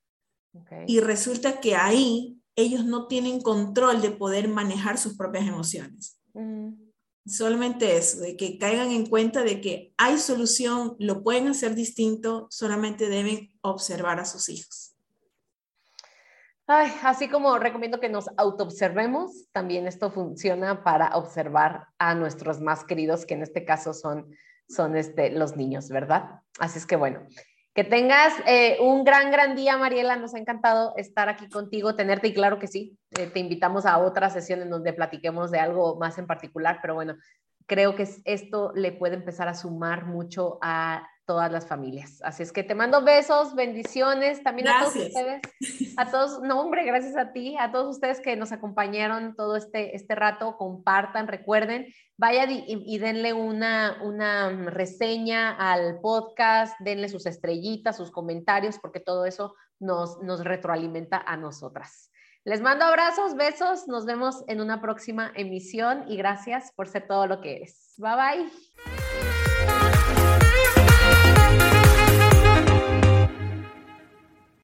Y 0.86 1.00
resulta 1.00 1.60
que 1.60 1.76
ahí 1.76 2.40
ellos 2.56 2.84
no 2.84 3.06
tienen 3.06 3.40
control 3.40 4.02
de 4.02 4.10
poder 4.10 4.48
manejar 4.48 4.98
sus 4.98 5.16
propias 5.16 5.46
emociones. 5.46 6.18
Mm. 6.34 6.72
Solamente 7.26 7.96
eso, 7.96 8.20
de 8.20 8.36
que 8.36 8.58
caigan 8.58 8.90
en 8.90 9.06
cuenta 9.06 9.44
de 9.44 9.60
que 9.60 9.92
hay 9.98 10.18
solución, 10.18 10.96
lo 10.98 11.22
pueden 11.22 11.46
hacer 11.46 11.74
distinto, 11.74 12.48
solamente 12.50 13.08
deben 13.08 13.52
observar 13.60 14.18
a 14.18 14.24
sus 14.24 14.48
hijos. 14.48 14.96
Así 16.68 17.28
como 17.28 17.58
recomiendo 17.58 17.98
que 17.98 18.10
nos 18.10 18.28
autoobservemos, 18.36 19.48
también 19.52 19.86
esto 19.86 20.10
funciona 20.10 20.84
para 20.84 21.16
observar 21.16 21.86
a 21.98 22.14
nuestros 22.14 22.60
más 22.60 22.84
queridos, 22.84 23.24
que 23.24 23.32
en 23.32 23.42
este 23.42 23.64
caso 23.64 23.94
son, 23.94 24.30
son 24.68 24.94
este, 24.94 25.30
los 25.30 25.56
niños, 25.56 25.88
¿verdad? 25.88 26.42
Así 26.58 26.78
es 26.78 26.84
que 26.84 26.96
bueno, 26.96 27.26
que 27.74 27.84
tengas 27.84 28.34
eh, 28.46 28.76
un 28.80 29.02
gran, 29.04 29.30
gran 29.30 29.56
día, 29.56 29.78
Mariela. 29.78 30.16
Nos 30.16 30.34
ha 30.34 30.38
encantado 30.38 30.92
estar 30.96 31.30
aquí 31.30 31.48
contigo, 31.48 31.94
tenerte 31.94 32.28
y 32.28 32.34
claro 32.34 32.58
que 32.58 32.66
sí, 32.66 32.98
eh, 33.18 33.28
te 33.28 33.38
invitamos 33.40 33.86
a 33.86 33.96
otra 33.96 34.28
sesión 34.28 34.60
en 34.60 34.68
donde 34.68 34.92
platiquemos 34.92 35.50
de 35.50 35.60
algo 35.60 35.96
más 35.96 36.18
en 36.18 36.26
particular, 36.26 36.80
pero 36.82 36.94
bueno, 36.94 37.16
creo 37.66 37.94
que 37.94 38.06
esto 38.24 38.72
le 38.74 38.92
puede 38.92 39.14
empezar 39.14 39.48
a 39.48 39.54
sumar 39.54 40.04
mucho 40.04 40.58
a 40.60 41.08
todas 41.28 41.52
las 41.52 41.66
familias. 41.66 42.22
Así 42.24 42.42
es 42.42 42.52
que 42.52 42.62
te 42.62 42.74
mando 42.74 43.04
besos, 43.04 43.54
bendiciones 43.54 44.42
también 44.42 44.68
a 44.68 44.80
todos 44.80 44.96
ustedes, 44.96 45.42
a 45.98 46.10
todos, 46.10 46.40
no 46.40 46.58
hombre, 46.58 46.86
gracias 46.86 47.18
a 47.18 47.32
ti, 47.32 47.54
a 47.60 47.70
todos 47.70 47.96
ustedes 47.96 48.20
que 48.20 48.34
nos 48.34 48.50
acompañaron 48.50 49.36
todo 49.36 49.56
este, 49.56 49.94
este 49.94 50.14
rato, 50.14 50.56
compartan, 50.56 51.28
recuerden, 51.28 51.86
vayan 52.16 52.48
y, 52.50 52.98
denle 52.98 53.34
una, 53.34 53.98
una 54.02 54.48
reseña 54.70 55.50
al 55.50 56.00
podcast, 56.00 56.74
denle 56.80 57.10
sus 57.10 57.26
estrellitas, 57.26 57.98
sus 57.98 58.10
comentarios, 58.10 58.78
porque 58.78 58.98
todo 58.98 59.26
eso 59.26 59.54
nos, 59.78 60.22
nos 60.22 60.42
retroalimenta 60.42 61.22
a 61.26 61.36
nosotras. 61.36 62.10
Les 62.44 62.62
mando 62.62 62.86
abrazos, 62.86 63.36
besos, 63.36 63.86
nos 63.86 64.06
vemos 64.06 64.44
en 64.46 64.62
una 64.62 64.80
próxima 64.80 65.30
emisión 65.34 66.04
y 66.08 66.16
gracias 66.16 66.72
por 66.74 66.88
ser 66.88 67.06
todo 67.06 67.26
lo 67.26 67.42
que 67.42 67.56
eres. 67.56 67.92
Bye 67.98 68.14
bye. 68.16 68.97